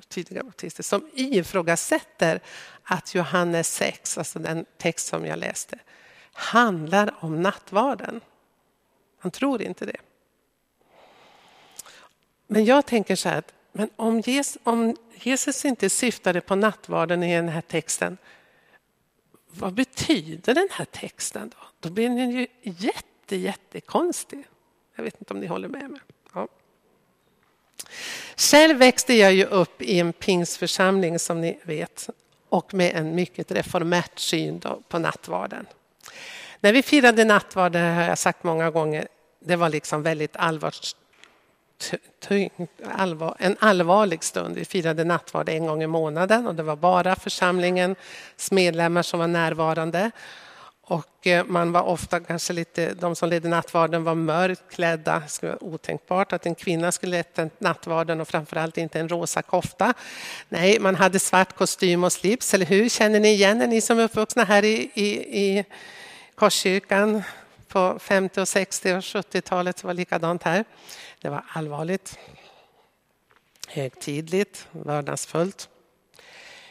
tidiga 0.07 0.43
baptister 0.43 0.83
som 0.83 1.09
ifrågasätter 1.13 2.41
att 2.83 3.15
Johannes 3.15 3.73
6, 3.73 4.17
alltså 4.17 4.39
den 4.39 4.65
text 4.77 5.07
som 5.07 5.25
jag 5.25 5.39
läste, 5.39 5.79
handlar 6.33 7.15
om 7.19 7.41
nattvarden. 7.41 8.21
Han 9.19 9.31
tror 9.31 9.61
inte 9.61 9.85
det. 9.85 9.97
Men 12.47 12.65
jag 12.65 12.85
tänker 12.85 13.15
så 13.15 13.29
här, 13.29 13.43
men 13.71 13.89
om 13.95 14.19
Jesus, 14.19 14.61
om 14.63 14.95
Jesus 15.15 15.65
inte 15.65 15.89
syftade 15.89 16.41
på 16.41 16.55
nattvarden 16.55 17.23
i 17.23 17.35
den 17.35 17.49
här 17.49 17.61
texten, 17.61 18.17
vad 19.47 19.73
betyder 19.73 20.53
den 20.53 20.67
här 20.71 20.85
texten 20.85 21.49
då? 21.49 21.67
Då 21.79 21.89
blir 21.89 22.09
den 22.09 22.31
ju 22.31 22.47
jätte, 22.61 23.35
jättekonstig. 23.35 24.43
Jag 24.95 25.03
vet 25.03 25.15
inte 25.21 25.33
om 25.33 25.39
ni 25.39 25.47
håller 25.47 25.67
med 25.67 25.89
mig. 25.89 26.01
Ja. 26.33 26.47
Själv 28.35 28.77
växte 28.77 29.13
jag 29.13 29.33
ju 29.33 29.45
upp 29.45 29.81
i 29.81 29.99
en 29.99 30.13
pingsförsamling 30.13 31.19
som 31.19 31.41
ni 31.41 31.59
vet 31.63 32.09
och 32.49 32.73
med 32.73 32.95
en 32.95 33.15
mycket 33.15 33.51
reformärt 33.51 34.19
syn 34.19 34.61
på 34.87 34.99
nattvarden. 34.99 35.65
När 36.59 36.73
vi 36.73 36.83
firade 36.83 37.25
nattvard, 37.25 37.71
det 37.71 37.79
har 37.79 38.03
jag 38.03 38.17
sagt 38.17 38.43
många 38.43 38.71
gånger, 38.71 39.07
det 39.39 39.55
var 39.55 39.69
liksom 39.69 40.03
väldigt 40.03 40.35
allvarligt. 40.35 40.95
allvar, 42.91 43.35
en 43.39 43.57
allvarlig 43.59 44.23
stund. 44.23 44.55
Vi 44.55 44.65
firade 44.65 45.03
nattvard 45.03 45.49
en 45.49 45.65
gång 45.65 45.83
i 45.83 45.87
månaden 45.87 46.47
och 46.47 46.55
det 46.55 46.63
var 46.63 46.75
bara 46.75 47.15
församlingens 47.15 48.51
medlemmar 48.51 49.01
som 49.01 49.19
var 49.19 49.27
närvarande. 49.27 50.11
Och 50.91 51.27
eh, 51.27 51.45
man 51.45 51.71
var 51.71 51.81
ofta 51.81 52.19
kanske 52.19 52.53
lite, 52.53 52.93
de 52.93 53.15
som 53.15 53.29
ledde 53.29 53.49
nattvarden 53.49 54.03
var 54.03 54.15
mörkt 54.15 54.63
klädda. 54.69 55.19
Det 55.19 55.27
skulle 55.27 55.51
vara 55.51 55.63
otänkbart 55.63 56.33
att 56.33 56.45
en 56.45 56.55
kvinna 56.55 56.91
skulle 56.91 57.23
leda 57.35 57.49
nattvarden 57.57 58.21
och 58.21 58.27
framförallt 58.27 58.77
inte 58.77 58.99
en 58.99 59.09
rosa 59.09 59.41
kofta. 59.41 59.93
Nej, 60.49 60.79
man 60.79 60.95
hade 60.95 61.19
svart 61.19 61.55
kostym 61.55 62.03
och 62.03 62.13
slips, 62.13 62.53
eller 62.53 62.65
hur? 62.65 62.89
Känner 62.89 63.19
ni 63.19 63.29
igen 63.29 63.61
er, 63.61 63.67
ni 63.67 63.81
som 63.81 63.99
är 63.99 64.03
uppvuxna 64.03 64.43
här 64.43 64.63
i, 64.65 64.91
i, 64.93 65.07
i 65.41 65.65
Korskyrkan 66.35 67.23
på 67.67 67.99
50, 67.99 68.41
och 68.41 68.47
60 68.47 68.93
och 68.93 68.99
70-talet 68.99 69.83
var 69.83 69.93
likadant 69.93 70.43
här. 70.43 70.65
Det 71.21 71.29
var 71.29 71.43
allvarligt, 71.53 72.19
högtidligt, 73.67 74.67
vördnadsfullt. 74.71 75.69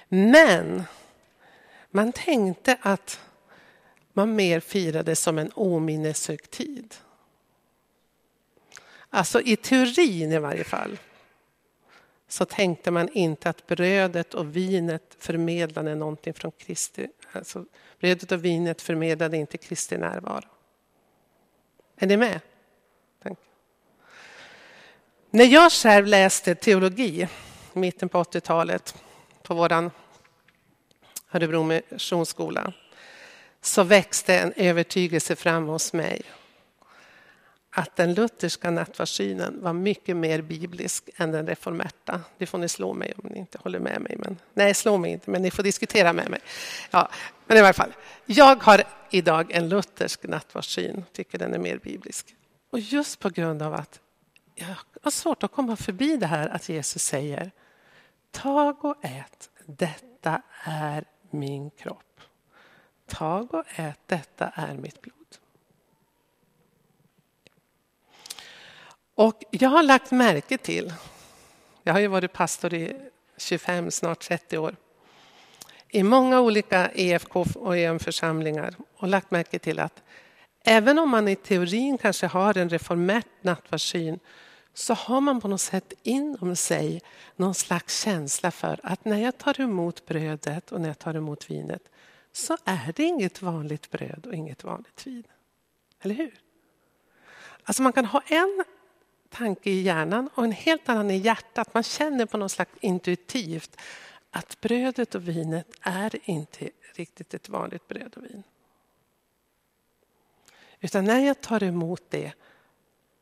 Men 0.09 0.85
man 1.91 2.13
tänkte 2.13 2.77
att 2.83 3.21
man 4.13 4.37
mer 4.37 4.61
firade 4.61 5.17
som 5.17 5.39
en 5.39 5.53
åminneshögtid. 5.55 6.95
Alltså 9.11 9.41
i 9.41 9.57
teorin 9.57 10.33
i 10.33 10.39
varje 10.39 10.65
fall 10.65 10.99
så 12.29 12.45
tänkte 12.45 12.91
man 12.91 13.09
inte 13.09 13.51
att 13.51 13.67
brödet 13.67 14.35
och 14.35 14.57
vinet 14.57 15.17
förmedlade 15.19 15.95
någonting 15.95 16.35
från 16.35 16.53
Kristi. 16.53 17.09
Alltså, 17.33 17.65
brödet 18.01 18.33
och 18.33 18.45
vinet 18.45 18.83
förmedlade 18.83 19.37
inte 19.37 19.59
Kristi 19.59 19.99
närvaro. 19.99 20.49
Är 21.97 22.07
ni 22.07 22.17
med? 22.17 22.41
Tänk. 23.23 23.39
När 25.31 25.45
jag 25.45 25.73
själv 25.73 26.07
läste 26.07 26.55
teologi 26.55 27.29
i 27.75 27.79
mitten 27.79 28.09
på 28.09 28.23
80-talet 28.23 28.95
på 29.43 29.55
vår 29.55 29.91
Örebro 31.33 31.63
missionsskola 31.63 32.73
så 33.61 33.83
växte 33.83 34.39
en 34.39 34.53
övertygelse 34.57 35.37
fram 35.37 35.67
hos 35.67 35.93
mig 35.93 36.23
att 37.71 37.97
den 37.97 38.15
lutherska 38.15 38.71
nattvardssynen 38.71 39.63
var 39.63 39.73
mycket 39.73 40.17
mer 40.17 40.43
biblisk 40.43 41.11
än 41.17 41.33
den 41.33 41.47
reformerta. 41.47 42.21
Det 42.39 42.47
får 42.47 42.59
ni 42.59 42.69
slå 42.69 42.93
mig 42.93 43.15
om 43.17 43.29
ni 43.31 43.39
inte 43.39 43.59
håller 43.59 43.79
med 43.79 44.01
mig. 44.01 44.17
Men, 44.19 44.39
nej, 44.55 44.75
slå 44.75 44.99
mig 44.99 45.11
inte, 45.13 45.31
men 45.31 45.43
ni 45.43 45.51
får 45.51 45.63
diskutera 45.63 46.13
med 46.13 46.31
mig. 46.31 46.41
Ja, 46.91 47.11
men 47.47 47.57
i 47.57 47.61
varje 47.61 47.73
fall, 47.73 47.93
jag 48.27 48.63
har 48.63 48.85
idag 49.11 49.53
en 49.53 49.69
luthersk 49.69 50.23
nattvardssyn, 50.23 51.05
tycker 51.13 51.39
den 51.39 51.55
är 51.55 51.59
mer 51.59 51.79
biblisk. 51.79 52.35
Och 52.71 52.81
just 52.81 53.19
på 53.19 53.31
grund 53.31 53.63
av 53.63 53.75
att 53.75 54.01
jag 54.55 54.77
har 55.03 55.11
svårt 55.11 55.43
att 55.43 55.53
komma 55.53 55.77
förbi 55.77 56.17
det 56.17 56.27
här 56.27 56.49
att 56.49 56.69
Jesus 56.69 57.03
säger 57.03 57.51
Tag 58.31 58.85
och 58.85 59.05
ät, 59.05 59.51
detta 59.67 60.43
är 60.65 61.05
min 61.31 61.71
kropp. 61.71 62.10
Tag 63.11 63.55
och 63.55 63.65
ät, 63.77 63.99
detta 64.07 64.53
är 64.55 64.75
mitt 64.75 65.03
blod. 65.03 65.15
Och 69.15 69.43
jag 69.51 69.69
har 69.69 69.83
lagt 69.83 70.11
märke 70.11 70.59
till, 70.59 70.93
jag 71.83 71.93
har 71.93 72.01
ju 72.01 72.07
varit 72.07 72.33
pastor 72.33 72.75
i 72.75 72.97
25, 73.37 73.91
snart 73.91 74.21
30 74.21 74.59
år, 74.59 74.77
i 75.89 76.03
många 76.03 76.41
olika 76.41 76.91
EFK 76.95 77.47
och 77.55 77.77
EM-församlingar 77.77 78.75
och 78.97 79.09
lagt 79.09 79.31
märke 79.31 79.59
till 79.59 79.79
att 79.79 80.03
även 80.65 80.99
om 80.99 81.11
man 81.11 81.29
i 81.29 81.37
teorin 81.37 81.99
kanske 81.99 82.27
har 82.27 82.59
en 82.59 82.69
reformärt 82.69 83.27
nattvardssyn 83.43 84.19
så 84.75 84.95
har 84.95 85.21
man 85.21 85.41
på 85.41 85.49
något 85.49 85.61
sätt 85.61 85.93
inom 86.03 86.57
sig 86.57 87.03
någon 87.37 87.55
slags 87.55 88.03
känsla 88.03 88.51
för 88.51 88.81
att 88.83 89.05
när 89.05 89.19
jag 89.19 89.39
tar 89.39 89.61
emot 89.61 90.07
brödet 90.07 90.73
och 90.73 90.81
när 90.81 90.89
jag 90.89 90.99
tar 90.99 91.15
emot 91.15 91.51
vinet 91.51 91.83
så 92.33 92.57
är 92.65 92.93
det 92.97 93.03
inget 93.03 93.43
vanligt 93.43 93.91
bröd 93.91 94.27
och 94.27 94.35
inget 94.35 94.65
vanligt 94.65 95.07
vin. 95.07 95.25
Eller 96.01 96.15
hur? 96.15 96.41
Alltså 97.65 97.83
man 97.83 97.93
kan 97.93 98.05
ha 98.05 98.21
en 98.27 98.65
tanke 99.29 99.71
i 99.71 99.83
hjärnan 99.83 100.31
och 100.35 100.45
en 100.45 100.53
helt 100.53 100.89
annan 100.89 101.11
i 101.11 101.17
hjärtat. 101.17 101.75
Man 101.75 101.83
känner 101.83 102.27
på 102.27 102.37
något 102.37 102.53
slags 102.53 102.73
intuitivt 102.81 103.77
att 104.31 104.61
brödet 104.61 105.15
och 105.15 105.29
vinet 105.29 105.67
är 105.81 106.19
inte 106.25 106.71
riktigt 106.95 107.35
ett 107.35 107.49
vanligt 107.49 107.89
bröd 107.89 108.15
och 108.17 108.25
vin. 108.25 108.43
Utan 110.81 111.05
när 111.05 111.19
jag 111.19 111.41
tar 111.41 111.63
emot 111.63 112.03
det 112.09 112.33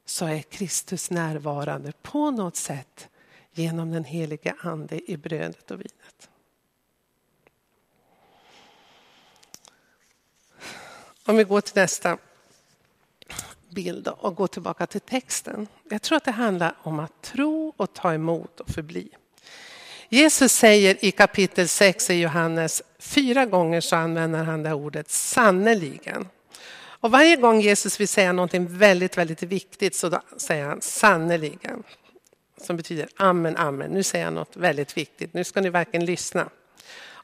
så 0.05 0.27
är 0.27 0.43
Kristus 0.43 1.11
närvarande 1.11 1.93
på 2.03 2.31
något 2.31 2.57
sätt 2.57 3.09
genom 3.53 3.91
den 3.91 4.05
helige 4.05 4.55
Ande 4.59 5.11
i 5.11 5.17
brödet 5.17 5.71
och 5.71 5.81
vinet. 5.81 6.31
Om 11.28 11.37
vi 11.37 11.44
går 11.44 11.61
till 11.61 11.76
nästa 11.76 12.18
bild 13.70 14.08
och 14.08 14.35
går 14.35 14.47
tillbaka 14.47 14.87
till 14.87 15.00
texten. 15.00 15.66
Jag 15.90 16.02
tror 16.02 16.16
att 16.16 16.25
det 16.25 16.30
handlar 16.30 16.75
om 16.82 17.00
att 17.00 17.23
tro 17.23 17.73
och 17.76 17.92
ta 17.92 18.14
emot 18.14 18.61
och 18.61 18.70
förbli. 18.70 19.08
Jesus 20.08 20.52
säger 20.52 21.04
i 21.04 21.11
kapitel 21.11 21.68
6 21.68 22.11
i 22.11 22.14
Johannes, 22.14 22.82
fyra 22.99 23.47
gånger 23.47 23.80
så 23.80 23.97
använder 23.97 24.44
han 24.44 24.62
det 24.62 24.73
ordet 24.73 25.11
sannerligen. 25.11 26.28
Och 26.78 27.11
varje 27.11 27.37
gång 27.37 27.61
Jesus 27.61 28.00
vill 28.00 28.08
säga 28.08 28.32
någonting 28.32 28.66
väldigt, 28.78 29.18
väldigt 29.18 29.42
viktigt 29.42 29.94
så 29.94 30.20
säger 30.37 30.64
han 30.64 30.80
sannerligen. 30.80 31.82
Som 32.61 32.76
betyder 32.76 33.08
amen, 33.16 33.56
amen. 33.56 33.90
Nu 33.90 34.02
säger 34.02 34.25
han 34.25 34.35
något 34.35 34.56
väldigt 34.56 34.97
viktigt. 34.97 35.35
Nu 35.35 35.44
ska 35.44 35.61
ni 35.61 35.70
verkligen 35.70 36.07
lyssna. 36.07 36.48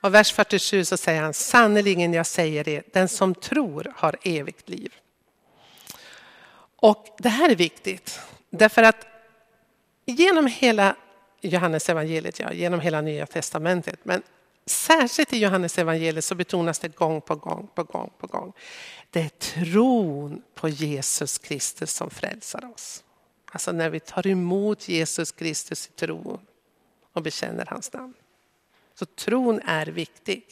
Och 0.04 0.14
vers 0.14 0.32
47 0.32 0.84
så 0.84 0.96
säger 0.96 1.22
han 1.22 1.34
sannerligen 1.34 2.12
jag 2.12 2.26
säger 2.26 2.64
det, 2.64 2.92
den 2.92 3.08
som 3.08 3.34
tror 3.34 3.92
har 3.96 4.16
evigt 4.22 4.68
liv. 4.68 4.94
Och 6.76 7.06
det 7.18 7.28
här 7.28 7.48
är 7.48 7.56
viktigt 7.56 8.20
därför 8.50 8.82
att 8.82 9.06
genom 10.04 10.46
hela 10.46 10.96
Johannes 11.40 11.88
evangeliet, 11.88 12.40
ja, 12.40 12.52
genom 12.52 12.80
hela 12.80 13.00
Nya 13.00 13.26
Testamentet, 13.26 14.00
men 14.02 14.22
särskilt 14.66 15.32
i 15.32 15.38
Johannes 15.38 15.78
evangeliet 15.78 16.24
så 16.24 16.34
betonas 16.34 16.78
det 16.78 16.96
gång 16.96 17.20
på 17.20 17.34
gång 17.34 17.68
på 17.74 17.84
gång 17.84 18.10
på 18.18 18.26
gång. 18.26 18.52
Det 19.10 19.20
är 19.20 19.28
tron 19.28 20.42
på 20.54 20.68
Jesus 20.68 21.38
Kristus 21.38 21.92
som 21.92 22.10
frälsar 22.10 22.72
oss. 22.74 23.04
Alltså 23.52 23.72
när 23.72 23.90
vi 23.90 24.00
tar 24.00 24.26
emot 24.26 24.88
Jesus 24.88 25.32
Kristus 25.32 25.86
i 25.86 25.90
tro 25.90 26.40
och 27.12 27.22
bekänner 27.22 27.66
hans 27.66 27.92
namn. 27.92 28.14
Så 28.94 29.06
tron 29.06 29.60
är 29.64 29.86
viktig. 29.86 30.44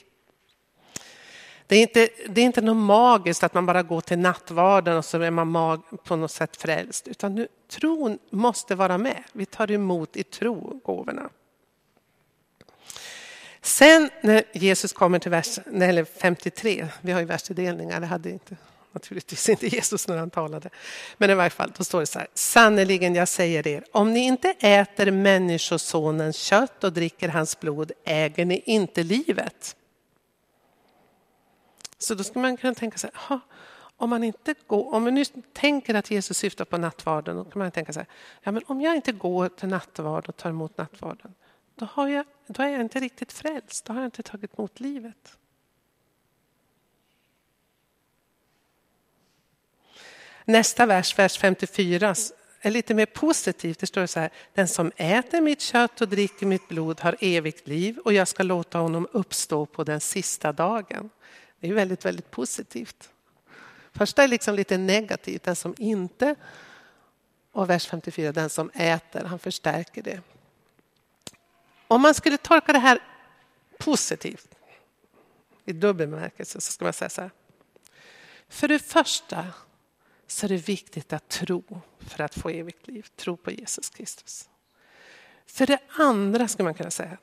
Det 1.67 1.77
är, 1.77 1.83
inte, 1.83 2.09
det 2.29 2.41
är 2.41 2.45
inte 2.45 2.61
något 2.61 2.77
magiskt 2.77 3.43
att 3.43 3.55
man 3.55 3.67
bara 3.67 3.83
går 3.83 4.01
till 4.01 4.19
nattvarden 4.19 4.97
och 4.97 5.05
så 5.05 5.21
är 5.21 5.31
man 5.31 5.49
mag, 5.49 5.83
på 6.05 6.17
något 6.17 6.31
sätt 6.31 6.57
frälst. 6.57 7.09
Utan 7.09 7.35
nu, 7.35 7.49
tron 7.69 8.19
måste 8.31 8.75
vara 8.75 8.99
med. 8.99 9.23
Vi 9.33 9.47
tar 9.47 9.71
emot 9.71 10.17
i 10.17 10.23
tro 10.23 10.81
gåvorna. 10.85 11.31
Sen 13.61 14.11
när 14.23 14.45
Jesus 14.53 14.93
kommer 14.93 15.19
till 15.19 15.31
vers 15.31 15.59
eller 15.59 16.05
53, 16.05 16.89
vi 17.01 17.13
har 17.13 17.21
ju 17.21 17.27
versdelningar, 17.27 18.01
det 18.01 18.07
hade 18.07 18.31
inte, 18.31 18.57
naturligtvis 18.95 19.49
inte 19.49 19.67
Jesus 19.67 20.09
när 20.09 20.17
han 20.17 20.31
talade. 20.31 20.71
Men 21.17 21.31
i 21.31 21.35
varje 21.35 21.51
fall, 21.51 21.73
då 21.77 21.85
står 21.85 22.01
det 22.01 22.07
så 22.07 22.19
här, 22.19 22.29
sannerligen 22.35 23.15
jag 23.15 23.29
säger 23.29 23.67
er, 23.67 23.85
om 23.93 24.13
ni 24.13 24.21
inte 24.21 24.55
äter 24.59 25.11
människosonens 25.11 26.37
kött 26.37 26.85
och 26.85 26.93
dricker 26.93 27.29
hans 27.29 27.61
blod 27.61 27.93
äger 28.05 28.45
ni 28.45 28.63
inte 28.67 29.03
livet. 29.03 29.77
Så 31.99 32.15
då 32.15 32.25
skulle 32.25 32.43
man 32.43 32.57
kunna 32.57 32.75
tänka 32.75 32.99
sig, 32.99 33.11
om 33.97 34.11
man 34.11 34.25
inte 34.25 34.55
går, 34.67 34.95
om 34.95 35.05
man 35.05 35.15
nu 35.15 35.25
tänker 35.53 35.95
att 35.95 36.11
Jesus 36.11 36.39
syftar 36.39 36.65
på 36.65 36.79
nattvarden, 36.79 37.37
då 37.37 37.45
kan 37.45 37.59
man 37.59 37.71
tänka 37.71 37.93
sig, 37.93 38.07
ja 38.43 38.53
men 38.53 38.63
om 38.67 38.81
jag 38.81 38.97
inte 38.97 39.13
går 39.13 39.49
till 39.49 39.69
nattvard 39.69 40.29
och 40.29 40.37
tar 40.37 40.51
emot 40.51 40.79
nattvarden, 40.79 41.35
då, 41.75 41.85
har 41.93 42.09
jag, 42.09 42.27
då 42.47 42.63
är 42.63 42.69
jag 42.69 42.81
inte 42.81 43.01
riktigt 43.01 43.33
frälst, 43.33 43.85
då 43.85 43.93
har 43.93 44.01
jag 44.01 44.07
inte 44.07 44.23
tagit 44.23 44.59
emot 44.59 44.81
livet. 44.81 45.39
Nästa 50.45 50.87
vers, 50.87 51.19
vers 51.19 51.39
54, 51.39 52.15
är 52.61 52.71
lite 52.71 52.95
mer 52.95 53.07
positivt. 53.07 53.79
Det 53.79 53.87
står 53.87 54.07
så 54.07 54.21
här, 54.21 54.31
den 54.55 54.69
som 54.69 54.93
äter 54.97 55.41
mitt 55.41 55.61
kött 55.61 56.01
och 56.01 56.09
dricker 56.09 56.47
mitt 56.47 56.69
blod 56.69 57.01
har 57.01 57.17
evigt 57.21 57.69
liv 57.69 57.99
och 57.99 58.13
jag 58.13 58.29
ska 58.29 58.43
låta 58.43 58.79
honom 58.79 59.09
uppstå 59.13 59.67
på 59.67 59.85
den 59.85 60.01
sista 60.01 60.53
dagen. 60.53 61.11
Det 61.61 61.69
är 61.69 61.73
väldigt, 61.73 62.05
väldigt 62.05 62.31
positivt. 62.31 63.09
Första 63.93 64.25
är 64.25 64.29
liksom 64.29 64.55
lite 64.55 64.79
negativt, 64.79 65.43
den 65.43 65.57
som 65.57 65.75
inte. 65.79 66.35
Och 67.53 67.71
vers 67.71 67.87
54, 67.87 68.33
den 68.33 68.51
som 68.51 68.71
äter, 68.75 69.25
han 69.25 69.39
förstärker 69.39 70.03
det. 70.03 70.21
Om 71.89 72.03
man 72.03 72.15
skulle 72.15 72.37
tolka 72.37 72.73
det 72.73 72.79
här 72.79 73.03
positivt, 73.79 74.49
i 75.65 75.73
dubbel 75.73 76.09
bemärkelse, 76.09 76.61
så 76.61 76.73
ska 76.73 76.85
man 76.85 76.93
säga 76.93 77.09
så 77.09 77.21
här. 77.21 77.31
För 78.49 78.69
det 78.69 78.79
första 78.79 79.47
så 80.33 80.47
är 80.47 80.49
det 80.49 80.69
viktigt 80.69 81.13
att 81.13 81.29
tro 81.29 81.81
för 81.99 82.25
att 82.25 82.35
få 82.35 82.49
evigt 82.49 82.89
liv. 82.89 83.07
Tro 83.17 83.37
på 83.37 83.51
Jesus 83.51 83.89
Kristus. 83.89 84.49
För 85.47 85.67
det 85.67 85.79
andra 85.89 86.49
ska 86.49 86.63
man 86.65 86.75
kunna 86.75 86.91
säga 86.91 87.19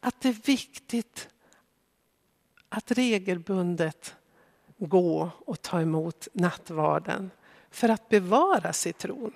att 0.00 0.20
det 0.20 0.28
är 0.28 0.36
viktigt 0.44 1.28
att 2.68 2.90
regelbundet 2.90 4.14
gå 4.78 5.30
och 5.38 5.62
ta 5.62 5.80
emot 5.80 6.28
nattvarden 6.32 7.30
för 7.70 7.88
att 7.88 8.08
bevara 8.08 8.72
sig 8.72 8.92
tron. 8.92 9.32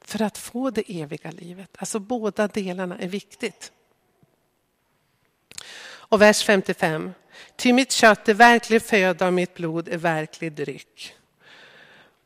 För 0.00 0.22
att 0.22 0.38
få 0.38 0.70
det 0.70 1.00
eviga 1.02 1.30
livet. 1.30 1.76
Alltså 1.78 1.98
båda 1.98 2.48
delarna 2.48 2.98
är 2.98 3.08
viktigt. 3.08 3.72
Och 5.86 6.20
vers 6.20 6.44
55. 6.44 7.12
Ty 7.56 7.72
mitt 7.72 7.92
kött 7.92 8.28
är 8.28 8.34
verklig 8.34 8.82
föda 8.82 9.26
och 9.26 9.32
mitt 9.32 9.54
blod 9.54 9.88
är 9.88 9.98
verklig 9.98 10.52
dryck. 10.52 11.14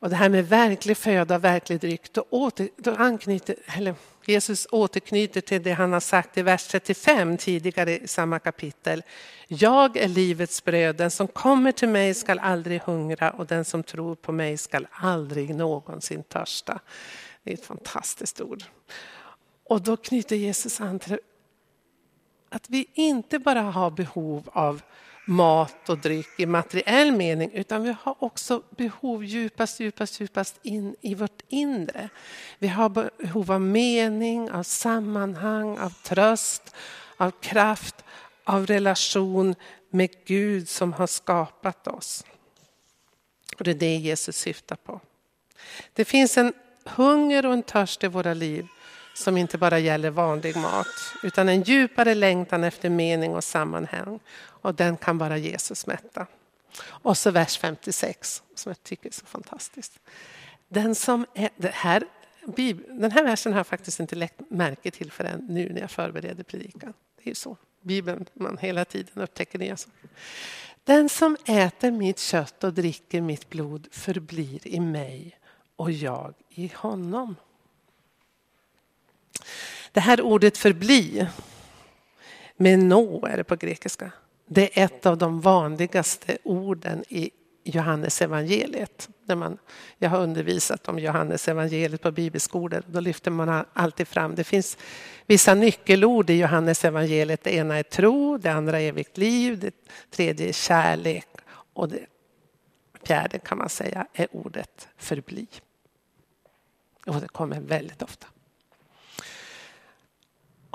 Och 0.00 0.11
det 0.11 0.16
här 0.16 0.28
med 0.28 0.48
verklig 0.48 0.96
föda 0.96 1.34
och 1.34 1.44
verklig 1.44 1.80
dryck, 1.80 2.12
då, 2.12 2.24
åter, 2.30 2.68
då 2.76 2.94
anknyter, 2.94 3.56
eller 3.76 3.94
Jesus 4.26 4.66
återknyter 4.70 5.40
till 5.40 5.62
det 5.62 5.72
han 5.72 5.92
har 5.92 6.00
sagt 6.00 6.38
i 6.38 6.42
vers 6.42 6.66
35 6.66 7.37
tidigare 7.37 7.98
i 7.98 8.08
samma 8.08 8.38
kapitel. 8.38 9.02
Jag 9.48 9.96
är 9.96 10.08
livets 10.08 10.64
bröd, 10.64 10.96
den 10.96 11.11
som 11.11 11.28
kommer 11.28 11.72
till 11.72 11.88
mig 11.88 12.14
skall 12.14 12.38
aldrig 12.38 12.80
hungra 12.80 13.30
och 13.30 13.46
den 13.46 13.64
som 13.64 13.82
tror 13.82 14.14
på 14.14 14.32
mig 14.32 14.56
skall 14.56 14.87
aldrig 14.90 15.54
någonsin 15.54 16.22
törsta. 16.22 16.80
Det 17.42 17.50
är 17.50 17.54
ett 17.54 17.64
fantastiskt 17.64 18.40
ord. 18.40 18.62
Och 19.64 19.82
då 19.82 19.96
knyter 19.96 20.37
Jesus 20.37 20.80
an 20.80 20.98
till 20.98 21.18
att 22.48 22.70
vi 22.70 22.87
inte 22.94 23.38
bara 23.38 23.62
har 23.62 23.90
behov 23.90 24.48
av 24.52 24.82
mat 25.28 25.88
och 25.88 25.98
dryck 25.98 26.40
i 26.40 26.46
materiell 26.46 27.12
mening 27.12 27.50
utan 27.52 27.82
vi 27.82 27.96
har 28.02 28.16
också 28.18 28.62
behov 28.76 29.24
djupast, 29.24 29.80
djupast, 29.80 30.20
djupast 30.20 30.58
in 30.62 30.96
i 31.00 31.14
vårt 31.14 31.42
inre. 31.48 32.08
Vi 32.58 32.68
har 32.68 32.88
behov 32.88 33.52
av 33.52 33.60
mening, 33.60 34.50
av 34.50 34.62
sammanhang, 34.62 35.78
av 35.78 35.90
tröst, 35.90 36.74
av 37.16 37.30
kraft, 37.30 38.04
av 38.44 38.66
relation 38.66 39.54
med 39.90 40.10
Gud 40.24 40.68
som 40.68 40.92
har 40.92 41.06
skapat 41.06 41.86
oss. 41.88 42.24
Och 43.58 43.64
det 43.64 43.70
är 43.70 43.74
det 43.74 43.96
Jesus 43.96 44.36
syftar 44.36 44.76
på. 44.76 45.00
Det 45.92 46.04
finns 46.04 46.38
en 46.38 46.52
hunger 46.84 47.46
och 47.46 47.52
en 47.52 47.62
törst 47.62 48.04
i 48.04 48.06
våra 48.06 48.34
liv 48.34 48.66
som 49.18 49.37
inte 49.37 49.59
bara 49.59 49.78
gäller 49.78 50.11
vanlig 50.11 50.57
mat 50.57 50.87
utan 51.22 51.48
en 51.48 51.62
djupare 51.62 52.14
längtan 52.14 52.64
efter 52.64 52.90
mening 52.90 53.35
och 53.35 53.44
sammanhang. 53.44 54.20
Och 54.38 54.74
den 54.74 54.96
kan 54.96 55.18
bara 55.18 55.37
Jesus 55.37 55.87
mätta. 55.87 56.26
Och 56.83 57.18
så 57.18 57.31
vers 57.31 57.59
56 57.59 58.42
som 58.54 58.70
jag 58.70 58.83
tycker 58.83 59.09
är 59.09 59.12
så 59.12 59.26
fantastiskt. 59.26 60.00
Den, 60.68 60.94
som 60.94 61.26
är, 61.35 61.50
det 61.57 61.74
här, 61.74 62.04
den 62.88 63.11
här 63.11 63.24
versen 63.24 63.52
har 63.52 63.59
jag 63.59 63.66
faktiskt 63.66 64.00
inte 64.00 64.16
lagt 64.16 64.50
märke 64.50 64.90
till 64.90 65.12
förrän 65.12 65.46
nu 65.48 65.72
när 65.72 65.81
jag 65.81 65.90
förbereder 65.90 66.42
predikan. 66.44 66.92
Det 67.16 67.22
är 67.22 67.28
ju 67.28 67.35
så. 67.35 67.57
Bibeln, 67.83 68.26
man 68.35 68.59
hela 68.59 68.85
tiden 68.85 69.22
upptäcker 69.22 69.59
nya 69.59 69.76
saker. 69.76 70.11
Den 70.85 71.09
som 71.09 71.37
äter 71.44 71.90
mitt 71.90 72.18
kött 72.18 72.64
och 72.64 72.74
dricker 72.74 73.20
mitt 73.20 73.50
blod 73.50 73.88
förblir 73.90 74.66
i 74.66 74.81
mig 74.81 75.38
och 75.76 75.92
jag 75.92 76.35
i 76.48 76.72
honom. 76.74 77.35
Det 79.92 80.00
här 80.00 80.20
ordet 80.20 80.58
förbli, 80.58 81.26
med 82.56 82.78
är 82.78 83.37
det 83.37 83.44
på 83.44 83.56
grekiska. 83.56 84.12
Det 84.46 84.80
är 84.80 84.84
ett 84.84 85.06
av 85.06 85.18
de 85.18 85.40
vanligaste 85.40 86.38
orden 86.42 87.04
i 87.08 87.30
Johannes 87.64 88.22
evangeliet. 88.22 89.08
När 89.24 89.37
man, 89.37 89.58
jag 89.98 90.11
har 90.11 90.22
undervisat 90.22 90.88
om 90.88 90.98
Johannes 90.98 91.48
evangeliet 91.48 92.02
på 92.02 92.11
bibelskolor. 92.11 92.82
Då 92.87 93.00
lyfter 93.00 93.30
man 93.30 93.64
alltid 93.72 94.08
fram, 94.08 94.34
det 94.34 94.44
finns 94.44 94.78
vissa 95.26 95.54
nyckelord 95.54 96.30
i 96.30 96.38
Johannes 96.38 96.84
evangeliet. 96.84 97.44
Det 97.44 97.54
ena 97.54 97.78
är 97.78 97.82
tro, 97.82 98.38
det 98.38 98.48
andra 98.48 98.80
är 98.80 98.88
evigt 98.88 99.16
liv, 99.18 99.58
det 99.58 99.74
tredje 100.11 100.48
är 100.48 100.52
kärlek 100.52 101.28
och 101.72 101.88
det 101.88 102.06
fjärde 103.02 103.38
kan 103.38 103.58
man 103.58 103.68
säga 103.68 104.06
är 104.12 104.28
ordet 104.30 104.88
förbli. 104.96 105.46
Och 107.06 107.20
det 107.20 107.28
kommer 107.28 107.61
väldigt 107.61 108.02
ofta. 108.02 108.26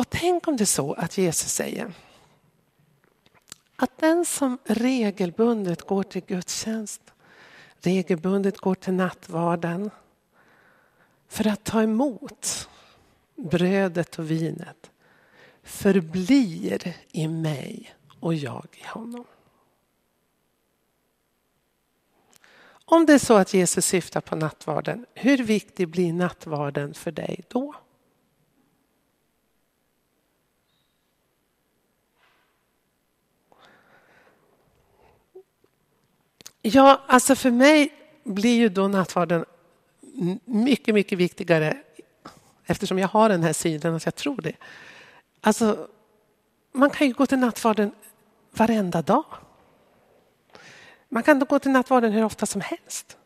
Och 0.04 0.10
tänk 0.10 0.48
om 0.48 0.58
det 0.58 0.64
är 0.64 0.66
så 0.66 0.94
att 0.94 1.18
Jesus 1.18 1.54
säger 1.54 1.94
att 3.76 3.98
den 3.98 4.26
som 4.26 4.58
regelbundet 4.66 5.82
går 5.82 6.04
till 6.04 6.22
gudstjänst, 6.22 7.02
regelbundet 7.80 8.58
går 8.58 8.76
till 8.76 8.94
nattvarden 8.94 9.90
för 11.28 11.48
att 11.48 11.64
ta 11.64 11.84
emot 11.84 12.70
brödet 13.36 14.20
och 14.20 14.32
vinet 14.32 14.92
förblir 15.64 16.96
i 17.12 17.28
mig 17.28 17.96
och 18.20 18.34
jag 18.34 18.68
i 18.72 18.88
honom. 18.88 19.26
Om 22.86 23.06
det 23.06 23.14
är 23.14 23.20
så 23.20 23.34
att 23.34 23.54
Jesus 23.54 23.86
syftar 23.86 24.22
på 24.22 24.36
nattvarden, 24.36 25.06
hur 25.14 25.38
viktig 25.38 25.88
blir 25.88 26.14
nattvarden 26.14 26.94
för 26.94 27.12
dig 27.12 27.44
då? 27.48 27.76
Ja, 36.66 37.02
alltså 37.08 37.36
för 37.36 37.52
mig 37.52 37.94
blir 38.24 38.56
ju 38.56 38.70
då 38.70 38.88
nattvarden 38.88 39.46
mycket, 40.46 40.96
mycket 40.96 41.18
viktigare 41.18 41.78
eftersom 42.66 43.00
jag 43.00 43.08
har 43.08 43.30
den 43.30 43.44
här 43.44 43.54
synen 43.54 43.96
att 43.96 44.06
jag 44.06 44.16
tror 44.16 44.42
det. 44.42 44.56
Alltså, 45.42 45.88
man 46.72 46.90
kan 46.90 47.08
ju 47.08 47.14
gå 47.14 47.26
till 47.26 47.38
nattvarden 47.38 47.92
varenda 48.52 49.02
dag. 49.02 49.26
Man 51.10 51.24
kan 51.24 51.40
då 51.40 51.46
gå 51.46 51.60
till 51.60 51.72
nattvarden 51.72 52.12
hur 52.12 52.24
ofta 52.24 52.46
som 52.46 52.62
helst. 52.62 53.18